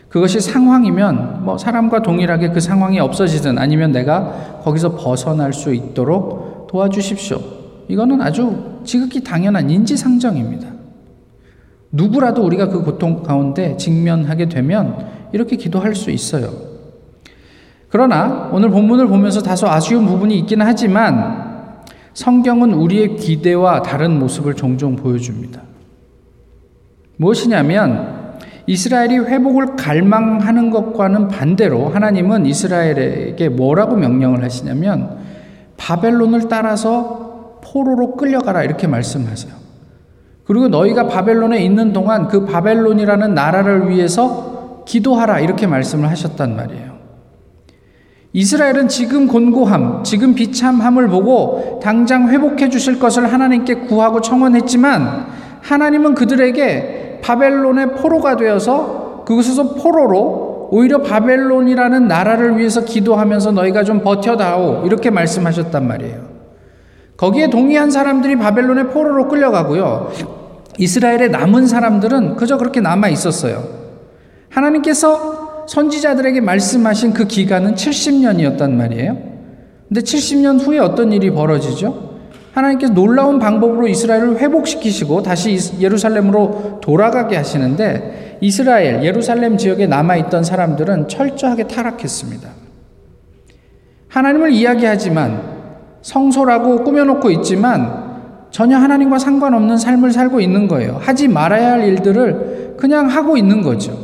그것이 0.10 0.40
상황이면 0.40 1.44
뭐 1.44 1.58
사람과 1.58 2.04
동일하게 2.04 2.50
그 2.50 2.60
상황이 2.60 3.00
없어지든 3.00 3.58
아니면 3.58 3.92
내가 3.92 4.60
거기서 4.64 4.96
벗어날 4.96 5.54
수 5.54 5.74
있도록 5.74 6.68
도와주십시오. 6.70 7.40
이거는 7.88 8.22
아주 8.22 8.80
지극히 8.84 9.24
당연한 9.24 9.70
인지상정입니다. 9.70 10.68
누구라도 11.92 12.44
우리가 12.44 12.70
그 12.70 12.84
고통 12.84 13.24
가운데 13.24 13.76
직면하게 13.78 14.50
되면 14.50 15.08
이렇게 15.32 15.56
기도할 15.56 15.96
수 15.96 16.12
있어요. 16.12 16.52
그러나 17.90 18.50
오늘 18.52 18.70
본문을 18.70 19.08
보면서 19.08 19.42
다소 19.42 19.68
아쉬운 19.68 20.06
부분이 20.06 20.38
있긴 20.40 20.62
하지만 20.62 21.84
성경은 22.14 22.74
우리의 22.74 23.18
기대와 23.18 23.82
다른 23.82 24.20
모습을 24.20 24.54
종종 24.54 24.96
보여줍니다. 24.96 25.73
무엇이냐면 27.18 28.24
이스라엘이 28.66 29.18
회복을 29.18 29.76
갈망하는 29.76 30.72
것과는 30.72 31.28
반대로 31.28 31.90
하나님은 31.90 32.46
이스라엘에게 32.46 33.50
뭐라고 33.50 33.96
명령을 33.96 34.44
하시냐면 34.44 35.18
바벨론을 35.78 36.48
따라서 36.48 37.60
포로로 37.64 38.16
끌려가라 38.16 38.64
이렇게 38.64 38.88
말씀하세요. 38.88 39.54
그리고 40.46 40.68
너희가 40.68 41.08
바벨론에 41.08 41.64
있는 41.64 41.94
동안 41.94 42.28
그 42.28 42.46
바벨론이라는 42.46 43.34
나라를 43.34 43.90
위해서 43.90 44.84
기도하라 44.86 45.40
이렇게 45.40 45.68
말씀을 45.68 46.10
하셨단 46.10 46.56
말이에요. 46.56 46.94
이스라엘은 48.34 48.88
지금 48.88 49.28
곤고함, 49.28 50.04
지금 50.04 50.34
비참함을 50.34 51.08
보고 51.08 51.80
당장 51.84 52.30
회복해 52.30 52.70
주실 52.70 53.00
것을 53.00 53.32
하나님께 53.32 53.76
구하고 53.86 54.22
청원했지만 54.22 55.28
하나님은 55.62 56.16
그들에게 56.16 57.03
바벨론의 57.24 57.96
포로가 57.96 58.36
되어서 58.36 59.24
그곳에서 59.26 59.76
포로로 59.76 60.68
오히려 60.72 61.02
바벨론이라는 61.02 62.08
나라를 62.08 62.58
위해서 62.58 62.84
기도하면서 62.84 63.52
너희가 63.52 63.84
좀 63.84 64.02
버텨다오 64.02 64.86
이렇게 64.86 65.10
말씀하셨단 65.10 65.88
말이에요. 65.88 66.34
거기에 67.16 67.50
동의한 67.50 67.90
사람들이 67.92 68.38
바벨론의 68.38 68.90
포로로 68.90 69.30
끌려가고요. 69.30 70.12
이스라엘의 70.78 71.30
남은 71.30 71.68
사람들은 71.68 72.36
그저 72.36 72.58
그렇게 72.58 72.82
남아 72.82 73.08
있었어요. 73.10 73.64
하나님께서 74.50 75.66
선지자들에게 75.68 76.42
말씀하신 76.42 77.14
그 77.14 77.26
기간은 77.26 77.76
70년이었단 77.76 78.72
말이에요. 78.72 79.18
근데 79.88 80.02
70년 80.02 80.60
후에 80.60 80.80
어떤 80.80 81.14
일이 81.14 81.30
벌어지죠? 81.32 82.13
하나님께서 82.54 82.94
놀라운 82.94 83.40
방법으로 83.40 83.88
이스라엘을 83.88 84.38
회복시키시고 84.38 85.24
다시 85.24 85.58
예루살렘으로 85.80 86.80
돌아가게 86.82 87.36
하시는데 87.36 88.38
이스라엘, 88.42 89.04
예루살렘 89.04 89.58
지역에 89.58 89.88
남아있던 89.88 90.44
사람들은 90.44 91.08
철저하게 91.08 91.68
타락했습니다. 91.68 92.50
하나님을 94.08 94.52
이야기하지만 94.52 95.42
성소라고 96.04 96.84
꾸며놓고 96.84 97.32
있지만 97.32 98.04
전혀 98.52 98.78
하나님과 98.78 99.18
상관없는 99.18 99.78
삶을 99.78 100.12
살고 100.12 100.40
있는 100.40 100.68
거예요. 100.68 101.00
하지 101.02 101.28
말아야 101.28 101.72
할 101.72 101.88
일들을 101.88 102.76
그냥 102.78 103.08
하고 103.08 103.36
있는 103.36 103.64
거죠. 103.64 103.98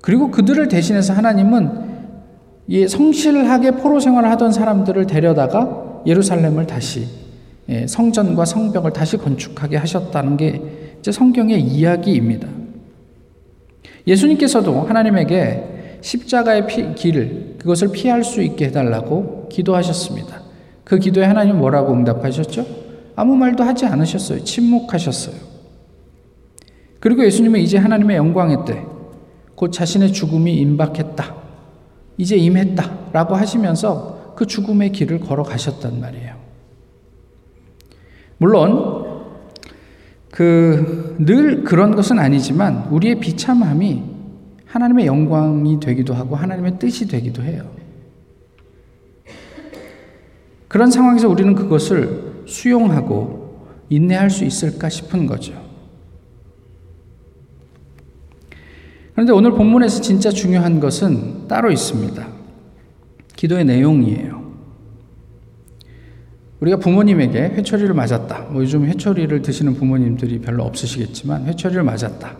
그리고 0.00 0.30
그들을 0.30 0.68
대신해서 0.68 1.12
하나님은 1.12 1.88
이 2.68 2.86
성실하게 2.86 3.72
포로 3.72 3.98
생활을 3.98 4.30
하던 4.30 4.52
사람들을 4.52 5.06
데려다가 5.06 5.87
예루살렘을 6.08 6.66
다시 6.66 7.06
예, 7.68 7.86
성전과 7.86 8.46
성벽을 8.46 8.92
다시 8.92 9.18
건축하게 9.18 9.76
하셨다는 9.76 10.38
게 10.38 10.60
이제 10.98 11.12
성경의 11.12 11.60
이야기입니다. 11.60 12.48
예수님께서도 14.06 14.82
하나님에게 14.82 15.98
십자가의 16.00 16.66
피, 16.66 16.94
길, 16.94 17.56
그것을 17.58 17.92
피할 17.92 18.24
수 18.24 18.42
있게 18.42 18.66
해달라고 18.66 19.48
기도하셨습니다. 19.50 20.42
그 20.82 20.98
기도에 20.98 21.24
하나님 21.24 21.58
뭐라고 21.58 21.92
응답하셨죠? 21.92 22.64
아무 23.14 23.36
말도 23.36 23.62
하지 23.64 23.84
않으셨어요. 23.84 24.44
침묵하셨어요. 24.44 25.36
그리고 27.00 27.24
예수님은 27.24 27.60
이제 27.60 27.76
하나님의 27.76 28.16
영광의 28.16 28.58
때, 28.66 28.82
곧 29.54 29.72
자신의 29.72 30.12
죽음이 30.12 30.56
임박했다. 30.56 31.34
이제 32.16 32.36
임했다. 32.36 33.10
라고 33.12 33.34
하시면서 33.34 34.17
그 34.38 34.46
죽음의 34.46 34.92
길을 34.92 35.18
걸어가셨단 35.18 36.00
말이에요. 36.00 36.36
물론, 38.36 39.24
그, 40.30 41.16
늘 41.18 41.64
그런 41.64 41.96
것은 41.96 42.20
아니지만, 42.20 42.86
우리의 42.92 43.18
비참함이 43.18 44.00
하나님의 44.64 45.06
영광이 45.06 45.80
되기도 45.80 46.14
하고, 46.14 46.36
하나님의 46.36 46.78
뜻이 46.78 47.08
되기도 47.08 47.42
해요. 47.42 47.68
그런 50.68 50.92
상황에서 50.92 51.28
우리는 51.28 51.56
그것을 51.56 52.44
수용하고 52.46 53.66
인내할 53.88 54.30
수 54.30 54.44
있을까 54.44 54.88
싶은 54.88 55.26
거죠. 55.26 55.60
그런데 59.14 59.32
오늘 59.32 59.50
본문에서 59.50 60.00
진짜 60.00 60.30
중요한 60.30 60.78
것은 60.78 61.48
따로 61.48 61.72
있습니다. 61.72 62.37
기도의 63.38 63.64
내용이에요. 63.66 64.48
우리가 66.58 66.78
부모님에게 66.78 67.40
회초리를 67.40 67.94
맞았다. 67.94 68.48
뭐 68.50 68.62
요즘 68.62 68.84
회초리를 68.84 69.42
드시는 69.42 69.74
부모님들이 69.74 70.40
별로 70.40 70.64
없으시겠지만 70.64 71.46
회초리를 71.46 71.84
맞았다. 71.84 72.36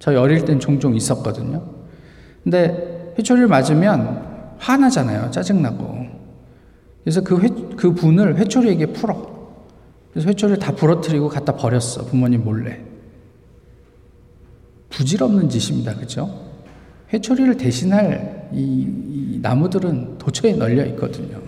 저희 0.00 0.16
어릴 0.16 0.44
땐 0.44 0.58
종종 0.58 0.96
있었거든요. 0.96 1.62
근데 2.42 3.14
회초리를 3.16 3.46
맞으면 3.46 4.56
화나잖아요. 4.58 5.30
짜증나고. 5.30 6.06
그래서 7.04 7.20
그, 7.20 7.40
회, 7.40 7.48
그 7.76 7.94
분을 7.94 8.36
회초리에게 8.38 8.86
풀어. 8.86 9.60
그래서 10.10 10.28
회초리를 10.28 10.58
다 10.58 10.74
부러뜨리고 10.74 11.28
갖다 11.28 11.54
버렸어. 11.54 12.06
부모님 12.06 12.42
몰래. 12.42 12.80
부질없는 14.90 15.48
짓입니다. 15.48 15.94
그죠? 15.94 16.51
회초리를 17.12 17.56
대신할 17.56 18.48
이, 18.52 18.86
이 19.08 19.38
나무들은 19.42 20.18
도처에 20.18 20.52
널려 20.52 20.86
있거든요. 20.86 21.38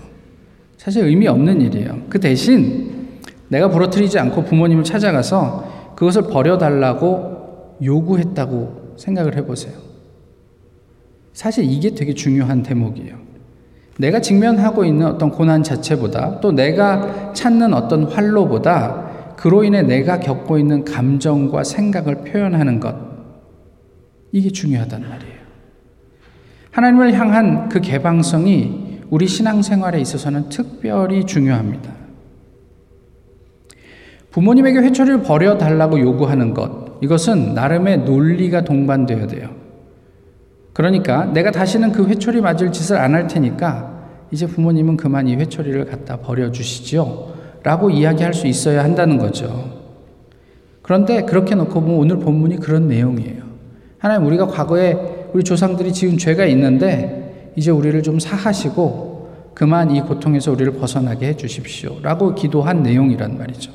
사실 0.77 1.05
의미 1.05 1.27
없는 1.27 1.61
일이에요. 1.61 2.03
그 2.09 2.21
대신 2.21 3.21
내가 3.49 3.69
부러뜨리지 3.69 4.19
않고 4.19 4.45
부모님을 4.45 4.85
찾아가서 4.85 5.95
그것을 5.97 6.23
버려달라고 6.23 7.77
요구했다고 7.83 8.95
생각을 8.97 9.37
해보세요. 9.37 9.75
사실 11.33 11.65
이게 11.65 11.95
되게 11.95 12.15
중요한 12.15 12.63
대목이에요. 12.63 13.17
내가 13.99 14.21
직면하고 14.21 14.85
있는 14.85 15.07
어떤 15.07 15.31
고난 15.31 15.63
자체보다 15.63 16.41
또 16.41 16.53
내가 16.53 17.33
찾는 17.33 17.75
어떤 17.75 18.05
활로보다 18.05 19.35
그로 19.37 19.65
인해 19.65 19.83
내가 19.83 20.21
겪고 20.21 20.59
있는 20.59 20.85
감정과 20.85 21.65
생각을 21.65 22.25
표현하는 22.25 22.81
것. 22.81 22.95
이게 24.33 24.51
중요하단 24.51 25.03
말이에요. 25.09 25.34
하나님을 26.75 27.13
향한 27.15 27.69
그 27.69 27.81
개방성이 27.81 28.99
우리 29.09 29.29
신앙생활에 29.29 30.01
있어서는 30.01 30.49
특별히 30.49 31.25
중요합니다. 31.25 31.93
부모님에게 34.33 34.81
회초리를 34.81 35.23
버려달라고 35.23 36.01
요구하는 36.01 36.53
것. 36.53 36.99
이것은 37.01 37.55
나름의 37.55 37.99
논리가 37.99 38.65
동반되어야 38.65 39.29
돼요. 39.29 39.51
그러니까 40.73 41.27
내가 41.27 41.53
다시는 41.53 41.93
그 41.93 42.09
회초리 42.09 42.41
맞을 42.41 42.73
짓을 42.73 42.97
안 42.97 43.15
할 43.15 43.29
테니까 43.29 43.95
이제 44.33 44.45
부모님은 44.45 44.97
그만 44.97 45.29
이 45.29 45.37
회초리를 45.37 45.85
갖다 45.85 46.17
버려주시지요. 46.17 47.35
라고 47.63 47.89
이야기할 47.89 48.35
수 48.35 48.49
있어야 48.49 48.83
한다는 48.83 49.19
거죠. 49.19 49.81
그런데 50.83 51.23
그렇게 51.23 51.55
놓고 51.55 51.81
보면 51.81 51.97
오늘 51.97 52.19
본문이 52.19 52.57
그런 52.57 52.89
내용이에요. 52.89 53.45
하나님 53.99 54.27
우리가 54.27 54.49
과거에 54.49 55.14
우리 55.35 55.43
조상들이 55.43 55.93
지은 55.93 56.17
죄가 56.17 56.45
있는데 56.47 57.53
이제 57.57 57.73
우리를 57.73 58.03
좀 58.05 58.21
사하시고 58.21 59.51
그만 59.53 59.91
이 59.91 60.01
고통에서 60.01 60.53
우리를 60.53 60.73
벗어나게 60.75 61.27
해 61.27 61.37
주십시오. 61.37 61.99
라고 62.03 62.35
기도한 62.37 62.85
내용이란 62.85 63.37
말이죠. 63.37 63.73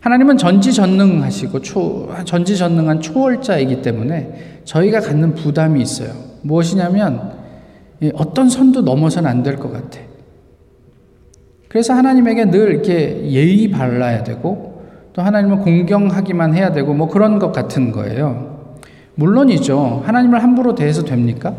하나님은 0.00 0.36
전지전능하시고 0.36 1.62
초, 1.62 2.08
전지전능한 2.24 3.00
초월자이기 3.00 3.80
때문에 3.80 4.60
저희가 4.64 5.00
갖는 5.00 5.34
부담이 5.34 5.80
있어요. 5.80 6.10
무엇이냐면 6.42 7.32
어떤 8.14 8.50
선도 8.50 8.82
넘어선 8.82 9.26
안 9.26 9.42
될 9.44 9.56
것 9.56 9.72
같아. 9.72 10.00
그래서 11.68 11.94
하나님에게 11.94 12.46
늘 12.50 12.70
이렇게 12.72 13.30
예의 13.30 13.70
발라야 13.70 14.24
되고 14.24 14.82
또 15.12 15.22
하나님을 15.22 15.58
공경하기만 15.58 16.54
해야 16.54 16.72
되고 16.72 16.92
뭐 16.92 17.08
그런 17.08 17.38
것 17.38 17.52
같은 17.52 17.92
거예요. 17.92 18.53
물론이죠. 19.16 20.02
하나님을 20.04 20.42
함부로 20.42 20.74
대해서 20.74 21.04
됩니까? 21.04 21.54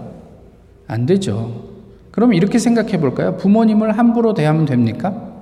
안 0.87 1.05
되죠. 1.05 1.63
그럼 2.11 2.33
이렇게 2.33 2.59
생각해 2.59 2.99
볼까요? 2.99 3.37
부모님을 3.37 3.97
함부로 3.97 4.33
대하면 4.33 4.65
됩니까? 4.65 5.33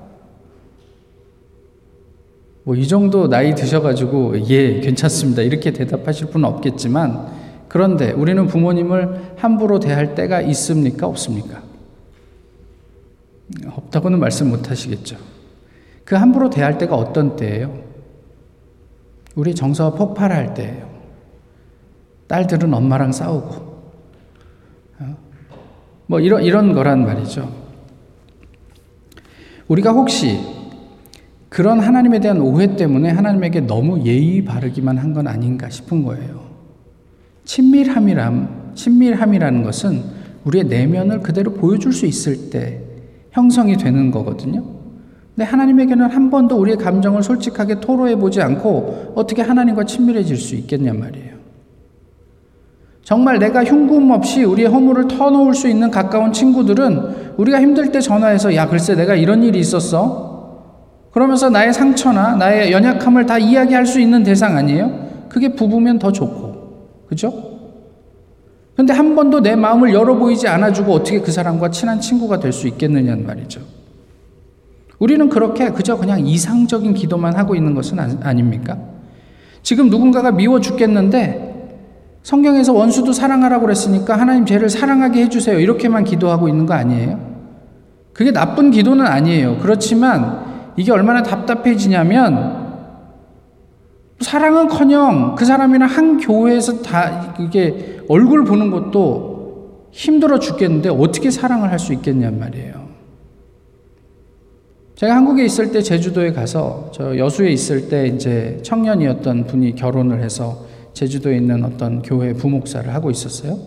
뭐 2.64 2.76
이 2.76 2.88
정도 2.88 3.28
나이 3.28 3.56
드셔가지고 3.56 4.50
예 4.50 4.80
괜찮습니다 4.80 5.42
이렇게 5.42 5.74
대답하실 5.74 6.28
분은 6.28 6.48
없겠지만 6.48 7.28
그런데 7.68 8.12
우리는 8.12 8.48
부모님을 8.48 9.34
함부로 9.36 9.80
대할 9.80 10.16
때가 10.16 10.42
있습니까 10.42 11.06
없습니까? 11.08 11.62
없다고는 13.68 14.20
말씀 14.20 14.50
못 14.50 14.70
하시겠죠. 14.72 15.18
그 16.06 16.16
함부로 16.16 16.50
대할 16.50 16.78
때가 16.78 16.96
어떤 16.96 17.36
때예요? 17.36 17.78
우리 19.36 19.54
정서가 19.56 19.98
폭발할 19.98 20.54
때예요. 20.54 20.93
딸들은 22.28 22.74
엄마랑 22.74 23.12
싸우고 23.12 23.54
어? 25.00 25.18
뭐 26.08 26.20
이런 26.20 26.44
이런 26.44 26.74
거란 26.74 27.06
말이죠. 27.06 27.50
우리가 29.68 29.92
혹시 29.92 30.40
그런 31.50 31.80
하나님에 31.80 32.20
대한 32.20 32.42
오해 32.42 32.76
때문에 32.76 33.10
하나님에게 33.12 33.62
너무 33.62 34.04
예의 34.06 34.44
바르기만 34.44 34.98
한 34.98 35.14
건 35.14 35.28
아닌가 35.28 35.70
싶은 35.70 36.04
거예요. 36.04 36.42
친밀함이람, 37.46 38.72
친밀함이라는 38.74 39.64
것은 39.64 40.02
우리의 40.46 40.66
내면을 40.66 41.20
그대로 41.22 41.54
보여줄 41.54 41.94
수 41.94 42.06
있을 42.06 42.50
때 42.50 42.82
형성이 43.32 43.78
되는 43.78 44.10
거거든요. 44.12 44.64
근데 45.36 45.44
하나님에게는 45.46 46.10
한 46.10 46.30
번도 46.30 46.56
우리의 46.58 46.78
감정을 46.78 47.22
솔직하게 47.24 47.80
토로해 47.80 48.16
보지 48.16 48.42
않고 48.42 49.14
어떻게 49.16 49.42
하나님과 49.42 49.86
친밀해질 49.86 50.38
수 50.38 50.56
있겠냔 50.56 51.00
말이에요. 51.00 51.33
정말 53.04 53.38
내가 53.38 53.64
흉금 53.66 54.12
없이 54.12 54.44
우리의 54.44 54.70
허물을 54.70 55.10
터놓을 55.10 55.54
수 55.54 55.68
있는 55.68 55.92
가까운 55.92 56.32
친구들은 56.32 57.34
우리가 57.38 57.60
힘들 57.60 57.92
때 57.92 58.00
전화해서 58.00 58.56
야, 58.56 58.68
글쎄 58.68 58.96
내가 58.96 59.16
이런 59.16 59.44
일이 59.44 59.60
있었어. 59.60 60.32
그러면서 61.12 61.50
나의 61.50 61.74
상처나 61.74 62.36
나의 62.38 62.72
연약함을 62.72 63.26
다 63.26 63.38
이야기할 63.38 63.86
수 63.86 64.00
있는 64.00 64.24
대상 64.24 64.56
아니에요? 64.58 65.26
그게 65.30 65.54
부부면 65.54 66.00
더 66.00 66.12
좋고. 66.12 66.54
그죠? 67.08 67.52
근데 68.76 68.94
한 68.94 69.16
번도 69.16 69.42
내 69.42 69.56
마음을 69.56 69.94
열어 69.94 70.16
보이지 70.16 70.48
않아주고 70.48 70.92
어떻게 70.94 71.20
그 71.20 71.32
사람과 71.32 71.70
친한 71.70 72.00
친구가 72.00 72.40
될 72.40 72.52
수 72.54 72.68
있겠느냐는 72.68 73.28
말이죠. 73.28 73.62
우리는 74.98 75.28
그렇게 75.30 75.70
그저 75.70 75.98
그냥 75.98 76.26
이상적인 76.26 76.94
기도만 76.94 77.36
하고 77.36 77.54
있는 77.56 77.76
것은 77.76 78.00
아닙니까? 78.00 78.78
지금 79.62 79.90
누군가가 79.90 80.32
미워 80.32 80.60
죽겠는데 80.60 81.53
성경에서 82.24 82.74
원수도 82.74 83.12
사랑하라고 83.12 83.64
그랬으니까 83.66 84.18
하나님 84.18 84.46
죄를 84.46 84.70
사랑하게 84.70 85.24
해주세요. 85.24 85.60
이렇게만 85.60 86.06
기도하고 86.06 86.48
있는 86.48 86.66
거 86.66 86.74
아니에요? 86.74 87.20
그게 88.14 88.32
나쁜 88.32 88.72
기도는 88.72 89.06
아니에요. 89.06 89.58
그렇지만 89.62 90.72
이게 90.78 90.92
얼마나 90.92 91.22
답답해지냐면 91.22 92.64
사랑은 94.22 94.70
커녕 94.70 95.36
그 95.36 95.44
사람이랑 95.44 95.90
한 95.90 96.18
교회에서 96.18 96.82
다 96.82 97.36
이게 97.40 98.00
얼굴 98.08 98.46
보는 98.46 98.72
것도 98.72 99.90
힘들어 99.92 100.40
죽겠는데 100.40 100.90
어떻게 100.90 101.30
사랑을 101.30 101.72
할 101.72 101.78
수 101.80 101.92
있겠냔 101.94 102.40
말이에요. 102.40 102.84
제가 104.96 105.16
한국에 105.16 105.44
있을 105.44 105.72
때 105.72 105.82
제주도에 105.82 106.32
가서 106.32 106.90
저 106.94 107.18
여수에 107.18 107.50
있을 107.50 107.90
때 107.90 108.08
이제 108.08 108.60
청년이었던 108.64 109.48
분이 109.48 109.76
결혼을 109.76 110.24
해서 110.24 110.63
제주도에 110.94 111.38
있는 111.38 111.64
어떤 111.64 112.02
교회 112.02 112.34
부목사를 112.34 112.94
하고 112.94 113.12
있었어요. 113.12 113.58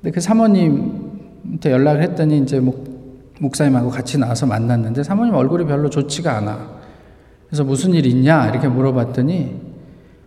근데 0.00 0.12
그 0.12 0.20
사모님한테 0.20 1.70
연락을 1.70 2.02
했더니 2.02 2.38
이제 2.38 2.60
뭐 2.60 2.84
목사님하고 3.40 3.90
같이 3.90 4.18
나와서 4.18 4.46
만났는데 4.46 5.02
사모님 5.02 5.34
얼굴이 5.34 5.66
별로 5.66 5.90
좋지가 5.90 6.36
않아. 6.38 6.74
그래서 7.48 7.64
무슨 7.64 7.94
일 7.94 8.06
있냐 8.06 8.48
이렇게 8.48 8.68
물어봤더니 8.68 9.60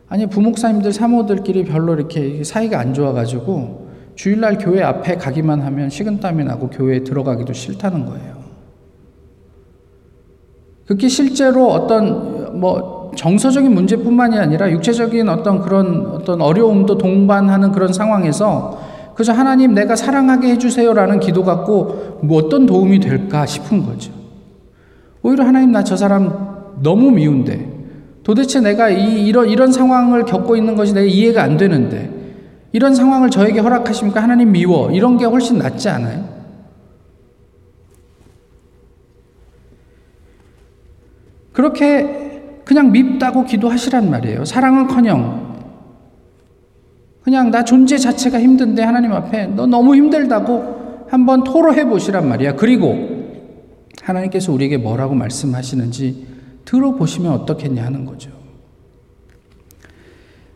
아니 0.09 0.27
부목사님들 0.27 0.93
사모들끼리 0.93 1.65
별로 1.65 1.93
이렇게 1.93 2.43
사이가 2.43 2.79
안 2.79 2.93
좋아가지고 2.93 3.87
주일날 4.15 4.57
교회 4.57 4.81
앞에 4.81 5.15
가기만 5.17 5.61
하면 5.61 5.89
식은땀이 5.89 6.43
나고 6.43 6.69
교회에 6.69 7.03
들어가기도 7.03 7.53
싫다는 7.53 8.05
거예요. 8.05 8.37
그게 10.85 11.07
실제로 11.07 11.67
어떤 11.67 12.59
뭐 12.59 12.96
정서적인 13.17 13.73
문제뿐만이 13.73 14.37
아니라 14.37 14.71
육체적인 14.71 15.27
어떤 15.27 15.59
그런 15.59 16.05
어떤 16.05 16.39
어려움도 16.39 16.97
동반하는 16.97 17.71
그런 17.71 17.91
상황에서 17.91 18.79
그래서 19.15 19.33
하나님 19.33 19.73
내가 19.73 19.95
사랑하게 19.95 20.49
해주세요라는 20.51 21.19
기도 21.19 21.43
갖고 21.43 22.19
뭐 22.21 22.37
어떤 22.37 22.67
도움이 22.67 22.99
될까 22.99 23.45
싶은 23.47 23.83
거죠. 23.83 24.11
오히려 25.23 25.43
하나님 25.43 25.71
나 25.71 25.83
저 25.83 25.97
사람 25.97 26.31
너무 26.83 27.09
미운데 27.09 27.73
도대체 28.23 28.61
내가 28.61 28.89
이, 28.89 29.25
이런, 29.25 29.49
이런 29.49 29.71
상황을 29.71 30.25
겪고 30.25 30.55
있는 30.55 30.75
것이 30.75 30.93
내가 30.93 31.07
이해가 31.07 31.41
안 31.41 31.57
되는데 31.57 32.11
이런 32.71 32.93
상황을 32.93 33.31
저에게 33.31 33.59
허락하십니까? 33.59 34.21
하나님 34.21 34.51
미워. 34.51 34.91
이런 34.91 35.17
게 35.17 35.25
훨씬 35.25 35.57
낫지 35.57 35.89
않아요? 35.89 36.23
그렇게 41.53 42.26
그냥 42.67 42.91
밉다고 42.91 43.45
기도하시란 43.45 44.09
말이에요. 44.09 44.43
사랑은 44.43 44.87
커녕 44.87 45.55
그냥 47.23 47.49
나 47.49 47.63
존재 47.63 47.97
자체가 47.97 48.41
힘든데 48.41 48.83
하나님 48.83 49.13
앞에 49.13 49.47
너 49.47 49.65
너무 49.65 49.95
힘들다고 49.95 51.05
한번 51.07 51.45
토로해 51.45 51.85
보시란 51.85 52.27
말이야. 52.27 52.55
그리고 52.55 52.97
하나님께서 54.01 54.51
우리에게 54.51 54.75
뭐라고 54.75 55.15
말씀하시는지 55.15 56.27
들어보시면 56.65 57.31
어떻겠냐 57.31 57.85
하는 57.85 58.03
거죠. 58.03 58.31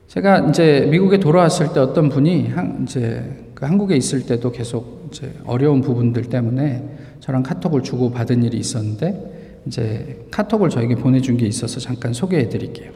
제가 0.07 0.49
이제 0.49 0.89
미국에 0.91 1.17
돌아왔을 1.17 1.71
때 1.71 1.79
어떤 1.79 2.09
분이 2.09 2.47
한, 2.49 2.83
이제 2.83 3.23
그 3.55 3.65
한국에 3.65 3.95
있을 3.95 4.25
때도 4.25 4.51
계속 4.51 5.07
이제 5.09 5.33
어려운 5.45 5.79
부분들 5.79 6.23
때문에 6.23 6.83
저랑 7.21 7.43
카톡을 7.43 7.83
주고 7.83 8.11
받은 8.11 8.43
일이 8.43 8.57
있었는데 8.57 9.30
이제 9.65 10.25
카톡을 10.31 10.69
저에게 10.69 10.95
보내준 10.95 11.37
게 11.37 11.45
있어서 11.45 11.79
잠깐 11.79 12.13
소개해 12.13 12.49
드릴게요. 12.49 12.91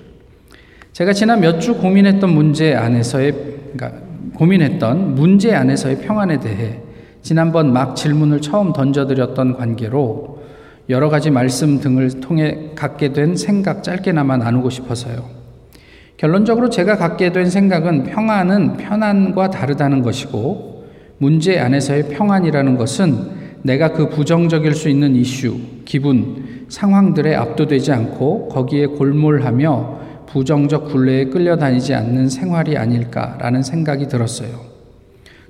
제가 0.93 1.13
지난 1.13 1.41
몇 1.41 1.60
주 1.60 1.75
고민했던 1.75 2.30
문제 2.30 2.73
안에서의 2.73 3.34
그러니까 3.75 4.01
고민했던 4.36 5.15
문제 5.15 5.54
안에서의 5.54 5.99
평안에 6.01 6.39
대해 6.39 6.80
지난번 7.21 7.73
막 7.73 7.95
질문을 7.95 8.41
처음 8.41 8.71
던져드렸던 8.71 9.58
관계로 9.58 10.43
여러 10.89 11.10
가지 11.10 11.32
말씀 11.32 11.80
등을 11.80 12.21
통해 12.21 12.71
갖게 12.75 13.12
된 13.12 13.36
생각 13.36 13.84
짧게나마 13.84 14.38
나누고 14.38 14.69
싶어서요. 14.69 15.25
결론적으로 16.17 16.69
제가 16.69 16.97
갖게 16.97 17.32
된 17.32 17.49
생각은 17.49 18.04
평안은 18.04 18.78
편안과 18.78 19.49
다르다는 19.49 20.01
것이고 20.01 20.86
문제 21.17 21.60
안에서의 21.60 22.10
평안이라는 22.10 22.78
것은 22.78 23.45
내가 23.63 23.93
그 23.93 24.10
부정적일 24.10 24.75
수 24.75 24.89
있는 24.89 25.15
이슈, 25.15 25.58
기분, 25.86 26.65
상황들에 26.67 27.36
압도되지 27.36 27.91
않고 27.91 28.50
거기에 28.50 28.88
골몰하며 28.88 30.00
부정적 30.26 30.89
굴레에 30.89 31.26
끌려다니지 31.26 31.93
않는 31.93 32.30
생활이 32.30 32.78
아닐까라는 32.78 33.62
생각이 33.62 34.08
들었어요. 34.08 34.50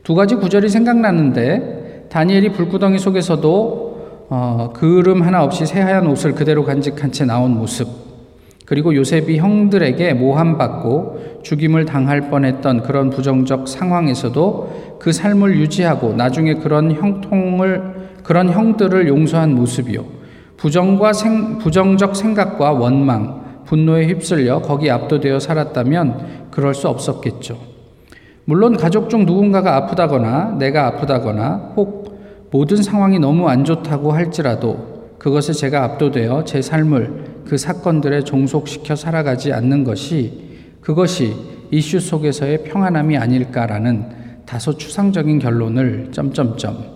두 0.03 0.13
가지 0.13 0.35
구절이 0.35 0.69
생각나는데 0.69 2.07
다니엘이 2.09 2.51
불구덩이 2.51 2.99
속에서도 2.99 4.27
어, 4.29 4.71
그름 4.73 5.21
하나 5.21 5.43
없이 5.43 5.65
새하얀 5.65 6.07
옷을 6.07 6.33
그대로 6.33 6.63
간직한 6.63 7.11
채 7.11 7.25
나온 7.25 7.51
모습, 7.51 7.87
그리고 8.65 8.95
요셉이 8.95 9.37
형들에게 9.37 10.13
모함받고 10.13 11.41
죽임을 11.43 11.85
당할 11.85 12.29
뻔했던 12.29 12.81
그런 12.81 13.11
부정적 13.11 13.67
상황에서도 13.67 14.97
그 14.99 15.11
삶을 15.11 15.57
유지하고 15.57 16.13
나중에 16.13 16.55
그런 16.55 16.91
형통을 16.91 17.95
그런 18.23 18.49
형들을 18.49 19.07
용서한 19.07 19.53
모습이요. 19.53 20.14
부정과 20.57 21.13
생, 21.13 21.57
부정적 21.57 22.15
생각과 22.15 22.71
원망, 22.71 23.63
분노에 23.65 24.07
휩쓸려 24.07 24.61
거기 24.61 24.89
압도되어 24.89 25.39
살았다면 25.39 26.47
그럴 26.51 26.73
수 26.73 26.87
없었겠죠. 26.87 27.57
물론 28.45 28.77
가족 28.77 29.09
중 29.09 29.25
누군가가 29.25 29.75
아프다거나 29.75 30.55
내가 30.59 30.87
아프다거나 30.87 31.73
혹 31.75 32.05
모든 32.51 32.81
상황이 32.81 33.19
너무 33.19 33.49
안 33.49 33.65
좋다고 33.65 34.11
할지라도 34.11 35.15
그것에 35.17 35.51
제가 35.53 35.83
압도되어 35.83 36.43
제 36.45 36.61
삶을 36.61 37.43
그 37.47 37.57
사건들에 37.57 38.23
종속시켜 38.23 38.95
살아가지 38.95 39.51
않는 39.51 39.83
것이 39.83 40.45
그것이 40.81 41.33
이슈 41.71 41.99
속에서의 41.99 42.63
평안함이 42.63 43.17
아닐까라는 43.17 44.43
다소 44.45 44.77
추상적인 44.77 45.39
결론을 45.39 46.11
점점점. 46.11 46.94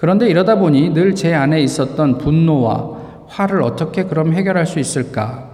그런데 0.00 0.28
이러다 0.30 0.56
보니 0.56 0.90
늘 0.94 1.14
제 1.14 1.34
안에 1.34 1.60
있었던 1.62 2.16
분노와 2.18 2.98
화를 3.26 3.62
어떻게 3.62 4.04
그럼 4.04 4.32
해결할 4.32 4.66
수 4.66 4.78
있을까? 4.78 5.48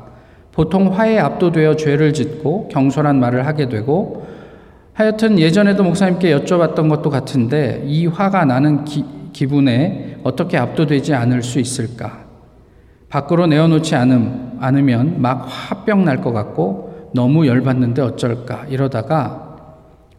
보통 0.52 0.92
화에 0.96 1.18
압도되어 1.18 1.74
죄를 1.76 2.12
짓고 2.14 2.68
경솔한 2.68 3.18
말을 3.20 3.44
하게 3.46 3.68
되고 3.68 4.24
하여튼 4.94 5.38
예전에도 5.38 5.82
목사님께 5.82 6.34
여쭤봤던 6.38 6.88
것도 6.88 7.10
같은데 7.10 7.82
이 7.86 8.06
화가 8.06 8.44
나는 8.46 8.84
기, 8.84 9.04
기분에 9.32 10.18
어떻게 10.22 10.56
압도되지 10.56 11.12
않을 11.12 11.42
수 11.42 11.58
있을까? 11.58 12.20
밖으로 13.10 13.46
내어놓지 13.46 13.94
않음, 13.94 14.58
않으면 14.60 15.20
막 15.20 15.44
화병 15.48 16.04
날 16.04 16.22
것 16.22 16.32
같고 16.32 17.10
너무 17.14 17.46
열받는데 17.46 18.00
어쩔까 18.00 18.64
이러다가 18.68 19.45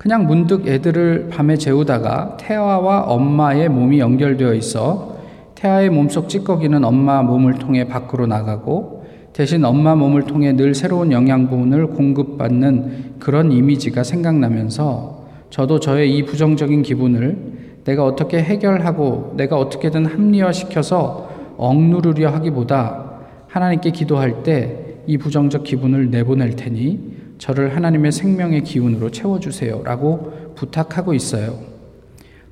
그냥 0.08 0.26
문득 0.26 0.66
애들을 0.66 1.28
밤에 1.30 1.58
재우다가 1.58 2.38
태아와 2.40 3.02
엄마의 3.02 3.68
몸이 3.68 4.00
연결되어 4.00 4.54
있어 4.54 5.18
태아의 5.56 5.90
몸속 5.90 6.30
찌꺼기는 6.30 6.86
엄마 6.86 7.22
몸을 7.22 7.56
통해 7.56 7.84
밖으로 7.90 8.26
나가고 8.26 9.04
대신 9.34 9.66
엄마 9.66 9.96
몸을 9.96 10.24
통해 10.24 10.56
늘 10.56 10.74
새로운 10.76 11.12
영양분을 11.12 11.88
공급받는 11.88 13.16
그런 13.20 13.52
이미지가 13.52 14.06
생각나면서 14.06 15.26
저도 15.50 15.82
저의 15.82 16.16
이 16.16 16.24
부정적인 16.24 16.84
기분을 16.84 17.82
내가 17.84 18.06
어떻게 18.06 18.42
해결하고 18.42 19.34
내가 19.36 19.58
어떻게든 19.58 20.06
합리화시켜서 20.06 21.30
억누르려 21.58 22.30
하기보다 22.30 23.12
하나님께 23.50 23.92
기도할 23.92 24.44
때 24.44 24.88
이 25.08 25.18
부정적 25.18 25.64
기분을 25.64 26.12
내보낼 26.12 26.56
테니 26.56 27.17
저를 27.38 27.76
하나님의 27.76 28.12
생명의 28.12 28.64
기운으로 28.64 29.12
채워주세요. 29.12 29.82
라고 29.84 30.54
부탁하고 30.56 31.14
있어요. 31.14 31.60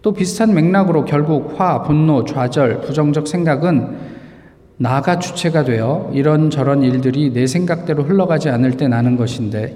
또 0.01 0.13
비슷한 0.13 0.53
맥락으로 0.53 1.05
결국 1.05 1.59
화, 1.59 1.81
분노, 1.81 2.25
좌절, 2.25 2.81
부정적 2.81 3.27
생각은 3.27 4.15
나가 4.77 5.19
주체가 5.19 5.63
되어 5.63 6.11
이런저런 6.13 6.83
일들이 6.83 7.31
내 7.33 7.47
생각대로 7.47 8.03
흘러가지 8.03 8.49
않을 8.49 8.77
때 8.77 8.87
나는 8.87 9.15
것인데 9.15 9.75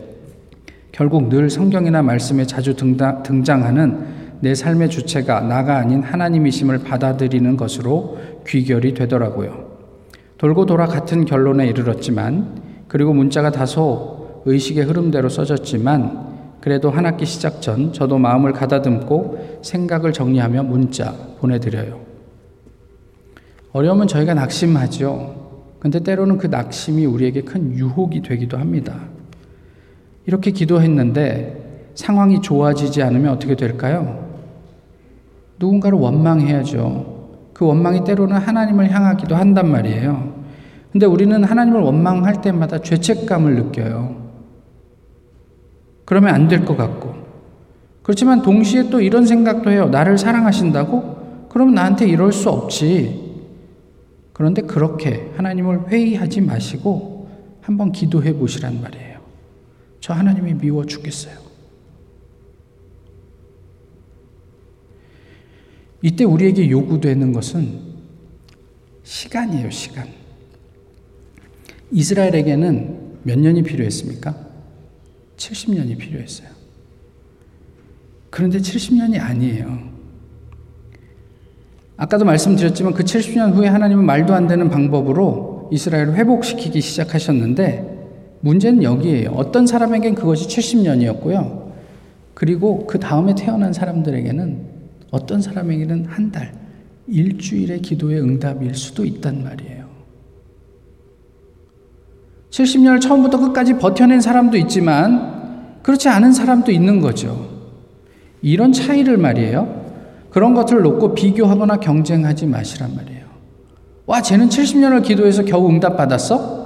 결국 0.92 1.30
늘 1.30 1.50
성경이나 1.50 2.02
말씀에 2.02 2.46
자주 2.46 2.76
등장하는 2.76 4.20
내 4.42 4.54
삶의 4.54 4.90
주체가 4.90 5.42
나가 5.42 5.78
아닌 5.78 6.04
하나님이심을 6.04 6.80
받아들이는 6.80 7.58
것으로 7.58 8.18
귀결이 8.46 8.94
되더라고요. 8.94 9.70
돌고 10.38 10.66
돌아 10.66 10.86
같은 10.86 11.26
결론에 11.26 11.68
이르렀지만 11.68 12.62
그리고 12.88 13.14
문자가 13.14 13.52
다소 13.52 14.19
의식의 14.46 14.86
흐름대로 14.86 15.30
써졌지만 15.30 16.30
그래도 16.62 16.90
한 16.90 17.06
학기 17.06 17.26
시작 17.26 17.62
전 17.62 17.94
저도 17.94 18.18
마음을 18.18 18.52
가다듬고 18.52 19.60
생각을 19.62 20.14
정리하며 20.14 20.64
문자 20.64 21.14
보내드려요. 21.40 22.00
어려우면 23.72 24.08
저희가 24.08 24.34
낙심하죠. 24.34 25.50
근데 25.80 26.00
때로는 26.02 26.38
그 26.38 26.48
낙심이 26.48 27.06
우리에게 27.06 27.42
큰 27.42 27.72
유혹이 27.74 28.22
되기도 28.22 28.58
합니다. 28.58 29.00
이렇게 30.26 30.52
기도했는데 30.52 31.92
상황이 31.96 32.42
좋아지지 32.42 33.02
않으면 33.02 33.34
어떻게 33.34 33.56
될까요? 33.56 34.28
누군가를 35.60 35.98
원망해야죠. 35.98 37.20
그 37.54 37.66
원망이 37.66 38.04
때로는 38.04 38.38
하나님을 38.38 38.92
향하기도 38.92 39.36
한단 39.36 39.70
말이에요. 39.70 40.34
근데 40.92 41.06
우리는 41.06 41.44
하나님을 41.44 41.82
원망할 41.82 42.42
때마다 42.42 42.80
죄책감을 42.80 43.56
느껴요. 43.56 44.29
그러면 46.10 46.34
안 46.34 46.48
될 46.48 46.66
것 46.66 46.76
같고. 46.76 47.14
그렇지만 48.02 48.42
동시에 48.42 48.90
또 48.90 49.00
이런 49.00 49.28
생각도 49.28 49.70
해요. 49.70 49.90
나를 49.90 50.18
사랑하신다고? 50.18 51.48
그럼 51.50 51.76
나한테 51.76 52.10
이럴 52.10 52.32
수 52.34 52.50
없지. 52.50 53.30
그런데 54.34 54.64
그렇게 54.64 55.30
하나님을 55.36 55.90
회의하지 55.90 56.42
마시고 56.42 57.30
한번 57.62 57.92
기도해 57.92 58.34
보시란 58.34 58.82
말이에요. 58.82 59.20
저 60.00 60.14
하나님이 60.14 60.56
미워 60.56 60.84
죽겠어요. 60.84 61.36
이때 66.02 66.24
우리에게 66.24 66.72
요구되는 66.72 67.32
것은 67.32 67.82
시간이에요, 69.04 69.70
시간. 69.70 70.08
이스라엘에게는 71.92 73.20
몇 73.24 73.38
년이 73.38 73.62
필요했습니까? 73.62 74.49
70년이 75.40 75.98
필요했어요. 75.98 76.50
그런데 78.30 78.60
70년이 78.60 79.20
아니에요. 79.20 79.90
아까도 81.98 82.24
말씀드렸지만 82.26 82.94
그 82.94 83.04
70년 83.04 83.54
후에 83.54 83.68
하나님은 83.68 84.06
말도 84.06 84.34
안 84.34 84.48
되는 84.48 84.70
방법으로 84.70 85.70
이스라엘을 85.72 86.16
회복시키기 86.16 86.80
시작하셨는데 86.80 87.98
문제는 88.42 88.84
여기에요. 88.84 89.32
어떤 89.32 89.68
사람에겐 89.68 90.16
그것이 90.16 90.48
70년이었고요. 90.48 91.74
그리고 92.34 92.88
그 92.88 93.00
다음에 93.00 93.36
태어난 93.36 93.74
사람들에게는 93.74 94.80
어떤 95.12 95.42
사람에게는 95.42 96.06
한 96.06 96.32
달, 96.32 96.54
일주일의 97.08 97.82
기도의 97.82 98.22
응답일 98.22 98.76
수도 98.76 99.04
있단 99.04 99.44
말이에요. 99.44 99.79
70년을 102.52 103.02
처음부터 103.02 103.40
끝까지 103.40 103.74
버텨낸 103.78 104.22
사람도 104.22 104.58
있지만 104.58 105.78
그렇지 105.84 106.10
않은 106.10 106.34
사람도 106.34 106.72
있는 106.72 107.00
거죠. 107.02 107.48
이런 108.42 108.72
차이를 108.72 109.18
말이에요. 109.18 109.80
그런 110.30 110.54
것들을 110.54 110.82
놓고 110.82 111.14
비교하거나 111.16 111.78
경쟁하지 111.78 112.48
마시란 112.48 112.96
말이에요. 112.96 113.20
와, 114.06 114.22
쟤는 114.22 114.50
70년을 114.50 115.04
기도해서 115.04 115.44
겨우 115.44 115.70
응답 115.70 115.98
받았어? 115.98 116.60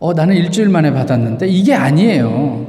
어, 0.00 0.12
나는 0.12 0.34
일주일 0.36 0.68
만에 0.68 0.92
받았는데 0.92 1.46
이게 1.48 1.74
아니에요. 1.74 2.66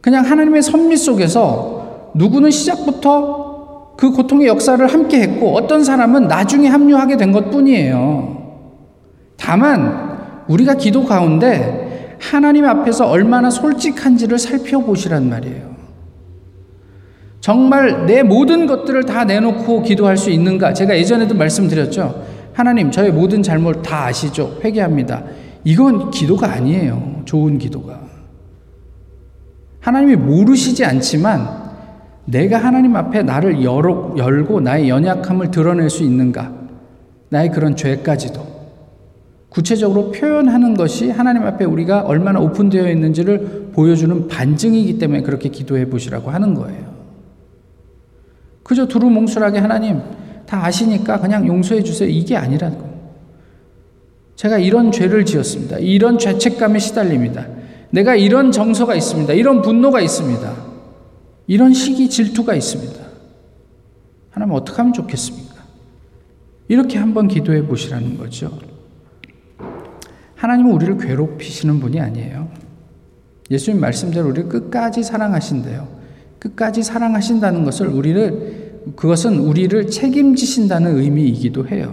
그냥 0.00 0.24
하나님의 0.24 0.62
섭리 0.62 0.96
속에서 0.96 2.10
누구는 2.14 2.50
시작부터 2.50 3.94
그 3.96 4.12
고통의 4.12 4.46
역사를 4.46 4.84
함께 4.86 5.20
했고 5.20 5.54
어떤 5.56 5.82
사람은 5.82 6.28
나중에 6.28 6.68
합류하게 6.68 7.16
된 7.16 7.32
것 7.32 7.50
뿐이에요. 7.50 8.36
다만 9.36 10.07
우리가 10.48 10.74
기도 10.74 11.04
가운데 11.04 12.16
하나님 12.20 12.64
앞에서 12.64 13.06
얼마나 13.06 13.50
솔직한지를 13.50 14.38
살펴보시란 14.38 15.28
말이에요. 15.28 15.76
정말 17.40 18.06
내 18.06 18.22
모든 18.22 18.66
것들을 18.66 19.04
다 19.04 19.24
내놓고 19.24 19.82
기도할 19.82 20.16
수 20.16 20.30
있는가? 20.30 20.72
제가 20.72 20.96
예전에도 20.98 21.34
말씀드렸죠. 21.34 22.24
하나님, 22.52 22.90
저의 22.90 23.12
모든 23.12 23.42
잘못 23.42 23.82
다 23.82 24.06
아시죠? 24.06 24.58
회개합니다. 24.64 25.22
이건 25.62 26.10
기도가 26.10 26.50
아니에요. 26.52 27.22
좋은 27.24 27.58
기도가. 27.58 28.00
하나님이 29.80 30.16
모르시지 30.16 30.84
않지만 30.84 31.68
내가 32.24 32.58
하나님 32.58 32.96
앞에 32.96 33.22
나를 33.22 33.62
열고 33.62 34.60
나의 34.60 34.88
연약함을 34.88 35.50
드러낼 35.50 35.88
수 35.88 36.02
있는가? 36.02 36.52
나의 37.30 37.50
그런 37.50 37.76
죄까지도. 37.76 38.57
구체적으로 39.48 40.10
표현하는 40.10 40.74
것이 40.74 41.10
하나님 41.10 41.44
앞에 41.44 41.64
우리가 41.64 42.02
얼마나 42.02 42.40
오픈되어 42.40 42.90
있는지를 42.90 43.70
보여주는 43.72 44.28
반증이기 44.28 44.98
때문에 44.98 45.22
그렇게 45.22 45.48
기도해 45.48 45.88
보시라고 45.88 46.30
하는 46.30 46.54
거예요. 46.54 46.94
그저 48.62 48.86
두루뭉술하게 48.86 49.58
하나님 49.58 50.00
다 50.46 50.64
아시니까 50.64 51.20
그냥 51.20 51.46
용서해 51.46 51.82
주세요. 51.82 52.08
이게 52.08 52.36
아니라고. 52.36 52.88
제가 54.36 54.58
이런 54.58 54.92
죄를 54.92 55.24
지었습니다. 55.24 55.78
이런 55.78 56.18
죄책감에 56.18 56.78
시달립니다. 56.78 57.46
내가 57.90 58.14
이런 58.14 58.52
정서가 58.52 58.94
있습니다. 58.94 59.32
이런 59.32 59.62
분노가 59.62 60.00
있습니다. 60.00 60.54
이런 61.46 61.72
시기 61.72 62.10
질투가 62.10 62.54
있습니다. 62.54 63.00
하나님 64.30 64.54
어떻게 64.54 64.76
하면 64.76 64.92
좋겠습니까? 64.92 65.54
이렇게 66.68 66.98
한번 66.98 67.26
기도해 67.26 67.66
보시라는 67.66 68.18
거죠. 68.18 68.52
하나님은 70.38 70.70
우리를 70.70 70.98
괴롭히시는 70.98 71.80
분이 71.80 72.00
아니에요. 72.00 72.48
예수님 73.50 73.80
말씀대로 73.80 74.28
우리를 74.28 74.48
끝까지 74.48 75.02
사랑하신대요. 75.02 75.88
끝까지 76.38 76.84
사랑하신다는 76.84 77.64
것을 77.64 77.88
우리를 77.88 78.92
그것은 78.94 79.40
우리를 79.40 79.90
책임지신다는 79.90 80.96
의미이기도 80.98 81.66
해요. 81.66 81.92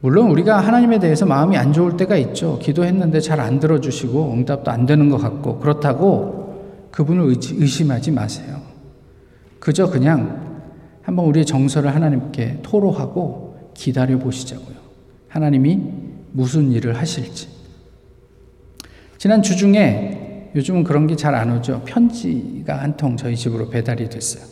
물론 0.00 0.30
우리가 0.30 0.58
하나님에 0.58 0.98
대해서 0.98 1.26
마음이 1.26 1.56
안 1.56 1.72
좋을 1.72 1.96
때가 1.96 2.16
있죠. 2.16 2.58
기도했는데 2.60 3.20
잘 3.20 3.38
안 3.38 3.60
들어주시고 3.60 4.32
응답도 4.32 4.70
안 4.72 4.84
되는 4.86 5.08
것 5.10 5.18
같고 5.18 5.60
그렇다고 5.60 6.88
그분을 6.90 7.36
의심하지 7.52 8.10
마세요. 8.10 8.60
그저 9.60 9.88
그냥 9.88 10.60
한번 11.02 11.26
우리의 11.26 11.46
정서를 11.46 11.94
하나님께 11.94 12.58
토로하고 12.62 13.70
기다려 13.74 14.18
보시자고요. 14.18 14.76
하나님이 15.28 16.09
무슨 16.32 16.72
일을 16.72 16.96
하실지. 16.96 17.48
지난 19.18 19.42
주 19.42 19.56
중에 19.56 20.50
요즘은 20.56 20.84
그런 20.84 21.06
게 21.06 21.14
잘 21.16 21.34
안 21.34 21.56
오죠. 21.56 21.82
편지가 21.84 22.82
한 22.82 22.96
통 22.96 23.16
저희 23.16 23.36
집으로 23.36 23.68
배달이 23.70 24.08
됐어요. 24.08 24.44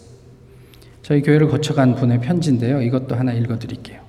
저희 1.03 1.23
교회를 1.23 1.49
거쳐간 1.49 1.95
분의 1.95 2.21
편지인데요. 2.21 2.83
이것도 2.83 3.15
하나 3.17 3.33
읽어 3.33 3.59
드릴게요. 3.59 4.01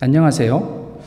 안녕하세요. 0.00 0.98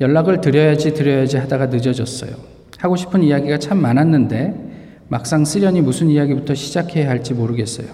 연락을 0.00 0.40
드려야지 0.40 0.94
드려야지 0.94 1.36
하다가 1.36 1.66
늦어졌어요. 1.66 2.32
하고 2.78 2.96
싶은 2.96 3.22
이야기가 3.22 3.58
참 3.58 3.80
많았는데 3.80 5.04
막상 5.08 5.44
쓰려니 5.44 5.80
무슨 5.82 6.08
이야기부터 6.10 6.54
시작해야 6.54 7.08
할지 7.08 7.32
모르겠어요. 7.34 7.86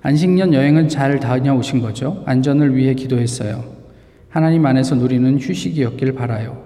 안식년 0.00 0.54
여행은 0.54 0.88
잘 0.88 1.20
다녀오신 1.20 1.80
거죠? 1.80 2.22
안전을 2.26 2.74
위해 2.74 2.94
기도했어요. 2.94 3.71
하나님 4.32 4.64
안에서 4.64 4.94
누리는 4.94 5.38
휴식이었길 5.38 6.14
바라요. 6.14 6.62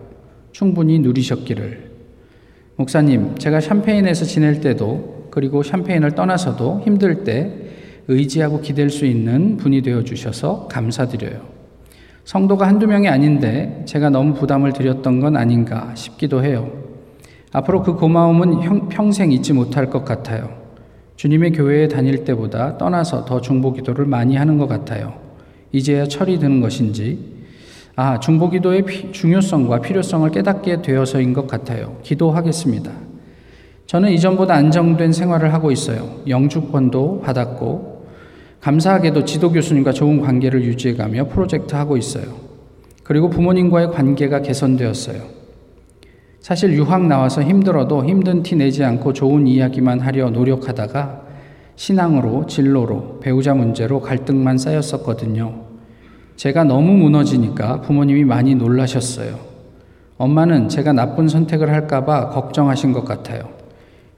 충분히 0.52 1.00
누리셨기를. 1.00 1.90
목사님, 2.76 3.34
제가 3.38 3.58
샴페인에서 3.58 4.24
지낼 4.24 4.60
때도 4.60 5.30
그리고 5.32 5.64
샴페인을 5.64 6.12
떠나서도 6.12 6.82
힘들 6.84 7.24
때 7.24 7.52
의지하고 8.06 8.60
기댈 8.60 8.88
수 8.88 9.04
있는 9.04 9.56
분이 9.56 9.82
되어 9.82 10.04
주셔서 10.04 10.68
감사드려요. 10.68 11.40
성도가 12.22 12.68
한두 12.68 12.86
명이 12.86 13.08
아닌데 13.08 13.82
제가 13.84 14.10
너무 14.10 14.34
부담을 14.34 14.72
드렸던 14.72 15.18
건 15.18 15.36
아닌가 15.36 15.92
싶기도 15.96 16.44
해요. 16.44 16.70
앞으로 17.50 17.82
그 17.82 17.96
고마움은 17.96 18.88
평생 18.90 19.32
잊지 19.32 19.54
못할 19.54 19.90
것 19.90 20.04
같아요. 20.04 20.56
주님의 21.16 21.50
교회에 21.50 21.88
다닐 21.88 22.24
때보다 22.24 22.78
떠나서 22.78 23.24
더 23.24 23.40
중보 23.40 23.72
기도를 23.72 24.06
많이 24.06 24.36
하는 24.36 24.56
것 24.56 24.68
같아요. 24.68 25.14
이제야 25.72 26.06
철이 26.06 26.38
드는 26.38 26.60
것인지 26.60 27.35
아, 27.98 28.20
중보기도의 28.20 28.84
중요성과 29.12 29.80
필요성을 29.80 30.30
깨닫게 30.30 30.82
되어서인 30.82 31.32
것 31.32 31.46
같아요. 31.46 31.96
기도하겠습니다. 32.02 32.92
저는 33.86 34.10
이전보다 34.12 34.52
안정된 34.52 35.12
생활을 35.12 35.54
하고 35.54 35.70
있어요. 35.70 36.16
영주권도 36.28 37.22
받았고, 37.22 38.04
감사하게도 38.60 39.24
지도 39.24 39.50
교수님과 39.50 39.92
좋은 39.92 40.20
관계를 40.20 40.62
유지해가며 40.64 41.28
프로젝트 41.28 41.74
하고 41.74 41.96
있어요. 41.96 42.24
그리고 43.02 43.30
부모님과의 43.30 43.92
관계가 43.92 44.42
개선되었어요. 44.42 45.22
사실 46.40 46.74
유학 46.74 47.06
나와서 47.06 47.42
힘들어도 47.42 48.04
힘든 48.04 48.42
티 48.42 48.56
내지 48.56 48.84
않고 48.84 49.14
좋은 49.14 49.46
이야기만 49.46 50.00
하려 50.00 50.30
노력하다가 50.30 51.22
신앙으로, 51.76 52.46
진로로, 52.46 53.20
배우자 53.20 53.54
문제로 53.54 54.00
갈등만 54.00 54.58
쌓였었거든요. 54.58 55.75
제가 56.36 56.64
너무 56.64 56.92
무너지니까 56.92 57.80
부모님이 57.80 58.24
많이 58.24 58.54
놀라셨어요. 58.54 59.38
엄마는 60.18 60.68
제가 60.68 60.92
나쁜 60.92 61.28
선택을 61.28 61.70
할까봐 61.70 62.30
걱정하신 62.30 62.92
것 62.92 63.04
같아요. 63.04 63.48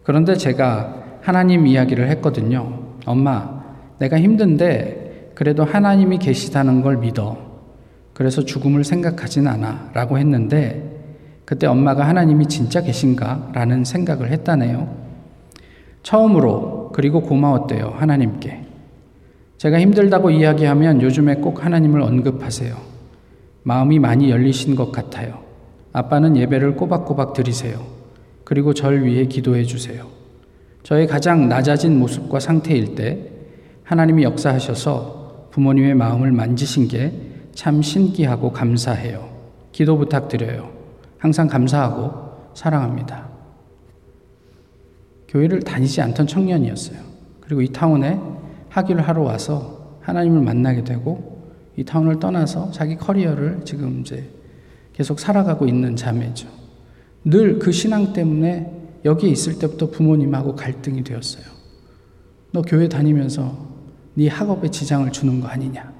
그런데 0.03 0.35
제가 0.37 0.95
하나님 1.23 1.67
이야기를 1.67 2.09
했거든요. 2.11 2.81
엄마, 3.07 3.63
내가 3.99 4.19
힘든데 4.19 5.33
그래도 5.35 5.65
하나님이 5.65 6.19
계시다는 6.19 6.83
걸 6.83 6.99
믿어. 6.99 7.37
그래서 8.15 8.45
죽음을 8.45 8.83
생각하진 8.83 9.47
않아. 9.47 9.91
라고 9.95 10.19
했는데 10.19 10.99
그때 11.45 11.67
엄마가 11.67 12.07
하나님이 12.07 12.47
진짜 12.47 12.83
계신가? 12.83 13.51
라는 13.53 13.85
생각을 13.85 14.31
했다네요. 14.33 14.89
처음으로 16.03 16.91
그리고 16.93 17.23
고마웠대요. 17.23 17.95
하나님께. 17.97 18.68
제가 19.59 19.81
힘들다고 19.81 20.31
이야기하면 20.31 21.03
요즘에 21.03 21.37
꼭 21.37 21.65
하나님을 21.65 22.01
언급하세요. 22.01 22.75
마음이 23.65 23.99
많이 23.99 24.31
열리신 24.31 24.75
것 24.75 24.91
같아요. 24.91 25.41
아빠는 25.93 26.37
예배를 26.37 26.77
꼬박꼬박 26.77 27.35
드리세요. 27.35 27.85
그리고 28.45 28.73
절 28.73 29.05
위해 29.05 29.27
기도해 29.27 29.65
주세요. 29.65 30.07
저의 30.83 31.07
가장 31.07 31.49
낮아진 31.49 31.99
모습과 31.99 32.41
상태일 32.41 32.95
때 32.95 33.31
하나님이 33.83 34.23
역사하셔서 34.23 35.49
부모님의 35.51 35.95
마음을 35.95 36.33
만지신 36.33 36.89
게 36.89 37.29
참 37.59 37.83
신기하고 37.83 38.53
감사해요. 38.53 39.29
기도 39.73 39.99
부탁드려요. 39.99 40.71
항상 41.19 41.49
감사하고 41.49 42.53
사랑합니다. 42.55 43.27
교회를 45.27 45.63
다니지 45.63 46.01
않던 46.01 46.29
청년이었어요. 46.29 47.01
그리고 47.41 47.61
이 47.61 47.73
타운에 47.73 48.21
학위를 48.71 49.07
하러 49.07 49.23
와서 49.23 49.99
하나님을 50.01 50.43
만나게 50.43 50.85
되고 50.85 51.39
이 51.77 51.85
타운을 51.85 52.19
떠나서 52.19 52.71
자기 52.73 52.97
커리어를 52.97 53.61
지금 53.65 54.01
이제 54.01 54.29
계속 54.93 55.21
살아가고 55.21 55.67
있는 55.67 55.97
자매죠. 55.97 56.49
늘 57.25 57.59
그 57.59 57.73
신앙 57.73 58.13
때문에 58.13 58.73
여기에 59.05 59.31
있을 59.31 59.59
때부터 59.59 59.91
부모님하고 59.91 60.57
갈등이 60.57 61.05
되었어요. 61.05 61.45
너 62.53 62.63
교회 62.63 62.89
다니면서 62.89 63.69
네 64.15 64.29
학업에 64.29 64.71
지장을 64.71 65.11
주는 65.13 65.41
거 65.41 65.47
아니냐. 65.49 65.93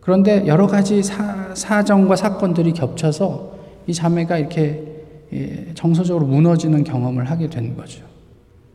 그런데 0.00 0.46
여러 0.46 0.66
가지 0.66 1.02
사, 1.02 1.54
사정과 1.54 2.16
사건들이 2.16 2.72
겹쳐서 2.72 3.58
이 3.86 3.94
자매가 3.94 4.38
이렇게 4.38 4.88
예, 5.32 5.72
정서적으로 5.74 6.26
무너지는 6.26 6.84
경험을 6.84 7.24
하게 7.30 7.48
된 7.48 7.76
거죠. 7.76 8.04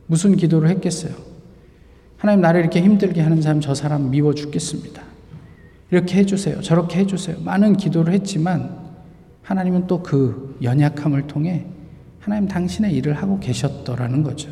무슨 0.06 0.36
기도를 0.36 0.68
했겠어요? 0.70 1.12
하나님 2.18 2.40
나를 2.42 2.60
이렇게 2.60 2.82
힘들게 2.82 3.20
하는 3.20 3.40
사람 3.40 3.60
저 3.60 3.74
사람 3.74 4.10
미워 4.10 4.34
죽겠습니다. 4.34 5.02
이렇게 5.90 6.18
해주세요. 6.18 6.60
저렇게 6.60 6.98
해주세요. 6.98 7.38
많은 7.40 7.76
기도를 7.76 8.12
했지만 8.12 8.76
하나님은 9.42 9.86
또 9.86 10.02
그 10.02 10.58
연약함을 10.62 11.26
통해 11.26 11.64
하나님 12.20 12.48
당신의 12.48 12.92
일을 12.94 13.14
하고 13.14 13.38
계셨더라는 13.40 14.22
거죠. 14.22 14.50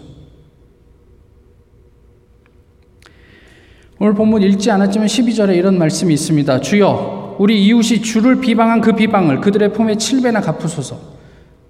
오늘 3.99 4.15
본문 4.15 4.43
읽지 4.43 4.71
않았지만 4.71 5.07
12절에 5.07 5.57
이런 5.57 5.79
말씀이 5.79 6.13
있습니다. 6.15 6.61
주여, 6.61 7.37
우리 7.39 7.67
이웃이 7.67 8.03
주를 8.03 8.41
비방한 8.41 8.81
그 8.81 8.93
비방을 8.93 9.41
그들의 9.41 9.73
품에 9.73 9.95
7배나 9.95 10.43
갚으소서. 10.43 11.17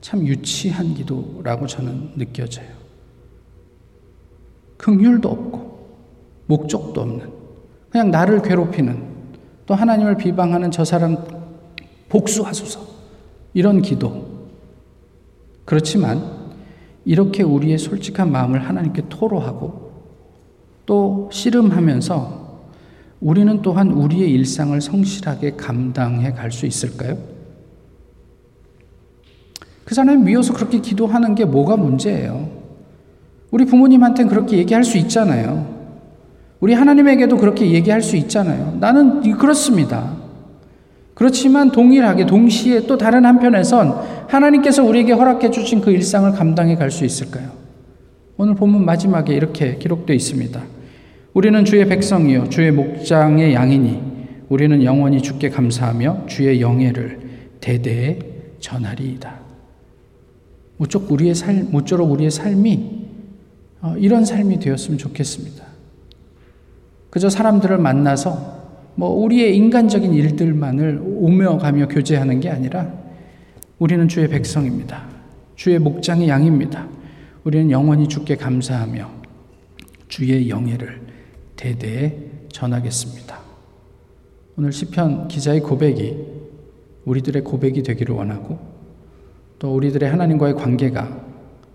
참 0.01 0.27
유치한 0.27 0.95
기도라고 0.95 1.67
저는 1.67 2.13
느껴져요. 2.17 2.69
긍휼도 4.77 5.29
없고 5.29 5.66
목적도 6.47 7.01
없는 7.01 7.31
그냥 7.91 8.11
나를 8.11 8.43
괴롭히는 8.43 9.03
또 9.67 9.75
하나님을 9.75 10.17
비방하는 10.17 10.71
저 10.71 10.85
사람 10.85 11.17
복수하소서 12.09 12.81
이런 13.55 13.83
기도 13.83 14.27
그렇지만 15.65 16.23
이렇게 17.05 17.43
우리의 17.43 17.79
솔직한 17.79 18.31
마음을 18.31 18.69
하나님께 18.69 19.03
토로하고 19.09 19.93
또 20.87 21.29
씨름하면서 21.33 22.47
우리는 23.21 23.63
또한 23.63 23.91
우리의 23.91 24.31
일상을 24.33 24.79
성실하게 24.81 25.53
감당해 25.53 26.33
갈 26.33 26.53
수 26.53 26.67
있을까요? 26.67 27.17
그 29.85 29.95
사람이 29.95 30.23
미워서 30.23 30.53
그렇게 30.53 30.81
기도하는 30.81 31.35
게 31.35 31.45
뭐가 31.45 31.77
문제예요? 31.77 32.51
우리 33.53 33.65
부모님한테는 33.65 34.29
그렇게 34.29 34.59
얘기할 34.59 34.83
수 34.85 34.99
있잖아요. 34.99 35.76
우리 36.61 36.73
하나님에게도 36.73 37.37
그렇게 37.37 37.71
얘기할 37.71 38.01
수 38.03 38.17
있잖아요. 38.17 38.77
나는 38.81 39.21
그렇습니다. 39.37 40.17
그렇지만 41.15 41.71
동일하게 41.71 42.27
동시에 42.27 42.87
또 42.87 42.99
다른 42.99 43.25
한편에선 43.25 44.27
하나님께서 44.29 44.85
우리에게 44.85 45.13
허락해 45.13 45.51
주신 45.51 45.81
그 45.81 45.91
일상을 45.91 46.31
감당해 46.33 46.77
갈 46.77 46.91
수 46.91 47.05
있을까요? 47.05 47.51
오늘 48.37 48.55
본문 48.55 48.85
마지막에 48.85 49.35
이렇게 49.35 49.77
기록되어 49.77 50.15
있습니다. 50.15 50.63
우리는 51.33 51.65
주의 51.65 51.87
백성이요 51.87 52.49
주의 52.51 52.71
목장의 52.71 53.55
양이니 53.55 54.03
우리는 54.49 54.83
영원히 54.83 55.21
주께 55.23 55.49
감사하며 55.49 56.25
주의 56.27 56.61
영예를 56.61 57.21
대대에 57.61 58.19
전하리이다. 58.61 59.41
모쪼록 60.77 61.11
우리의 61.13 61.35
삶, 61.35 61.69
모쪼록 61.71 62.11
우리의 62.11 62.31
삶이 62.31 63.07
어, 63.83 63.95
이런 63.99 64.25
삶이 64.25 64.61
되었으면 64.61 64.99
좋겠습니다. 64.99 65.66
그저 67.17 67.31
사람들을 67.31 67.79
만나서 67.79 68.93
뭐 68.95 69.09
우리의 69.09 69.57
인간적인 69.57 70.13
일들만을 70.13 71.01
오며 71.03 71.57
가며 71.57 71.89
교제하는 71.89 72.41
게 72.41 72.51
아니라 72.51 72.93
우리는 73.79 74.07
주의 74.07 74.29
백성입니다. 74.29 75.03
주의 75.55 75.79
목장의 75.79 76.29
양입니다. 76.29 76.87
우리는 77.45 77.71
영원히 77.71 78.07
주께 78.07 78.37
감사하며 78.37 79.11
주의 80.09 80.51
영예를 80.51 81.01
대대에 81.57 82.19
전하겠습니다. 82.53 83.39
오늘 84.59 84.71
시편 84.71 85.29
기자의 85.29 85.61
고백이 85.61 86.19
우리들의 87.07 87.45
고백이 87.45 87.83
되기를 87.83 88.15
원하고 88.15 88.59
또 89.59 89.75
우리들의 89.75 90.07
하나님과의 90.07 90.55
관계가 90.55 91.19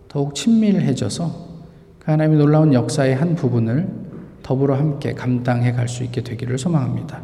더욱 0.07 0.35
친밀해져서 0.35 1.49
그 1.97 2.11
하나님의 2.11 2.37
놀라운 2.37 2.75
역사의 2.75 3.15
한 3.15 3.33
부분을 3.33 4.10
더불어 4.43 4.75
함께 4.75 5.13
감당해 5.13 5.71
갈 5.71 5.87
수 5.87 6.03
있게 6.03 6.21
되기를 6.21 6.57
소망합니다. 6.57 7.21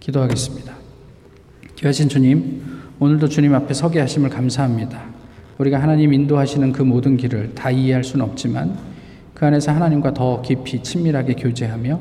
기도하겠습니다. 0.00 0.74
귀하신 1.76 2.08
주님, 2.08 2.62
오늘도 2.98 3.28
주님 3.28 3.54
앞에 3.54 3.74
서게 3.74 4.00
하심을 4.00 4.30
감사합니다. 4.30 5.02
우리가 5.58 5.80
하나님 5.80 6.12
인도하시는 6.12 6.72
그 6.72 6.82
모든 6.82 7.16
길을 7.16 7.54
다 7.54 7.70
이해할 7.70 8.04
수는 8.04 8.24
없지만 8.24 8.76
그 9.34 9.46
안에서 9.46 9.72
하나님과 9.72 10.14
더 10.14 10.42
깊이 10.42 10.82
친밀하게 10.82 11.34
교제하며 11.34 12.00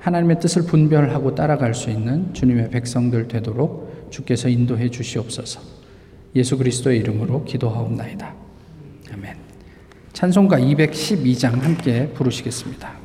하나님의 0.00 0.40
뜻을 0.40 0.62
분별하고 0.62 1.34
따라갈 1.34 1.74
수 1.74 1.90
있는 1.90 2.32
주님의 2.34 2.70
백성들 2.70 3.28
되도록 3.28 4.08
주께서 4.10 4.48
인도해 4.48 4.90
주시옵소서. 4.90 5.60
예수 6.36 6.58
그리스도의 6.58 6.98
이름으로 7.00 7.44
기도하옵나이다. 7.44 8.34
아멘. 9.12 9.36
찬송가 10.12 10.58
212장 10.58 11.60
함께 11.60 12.08
부르시겠습니다. 12.14 13.03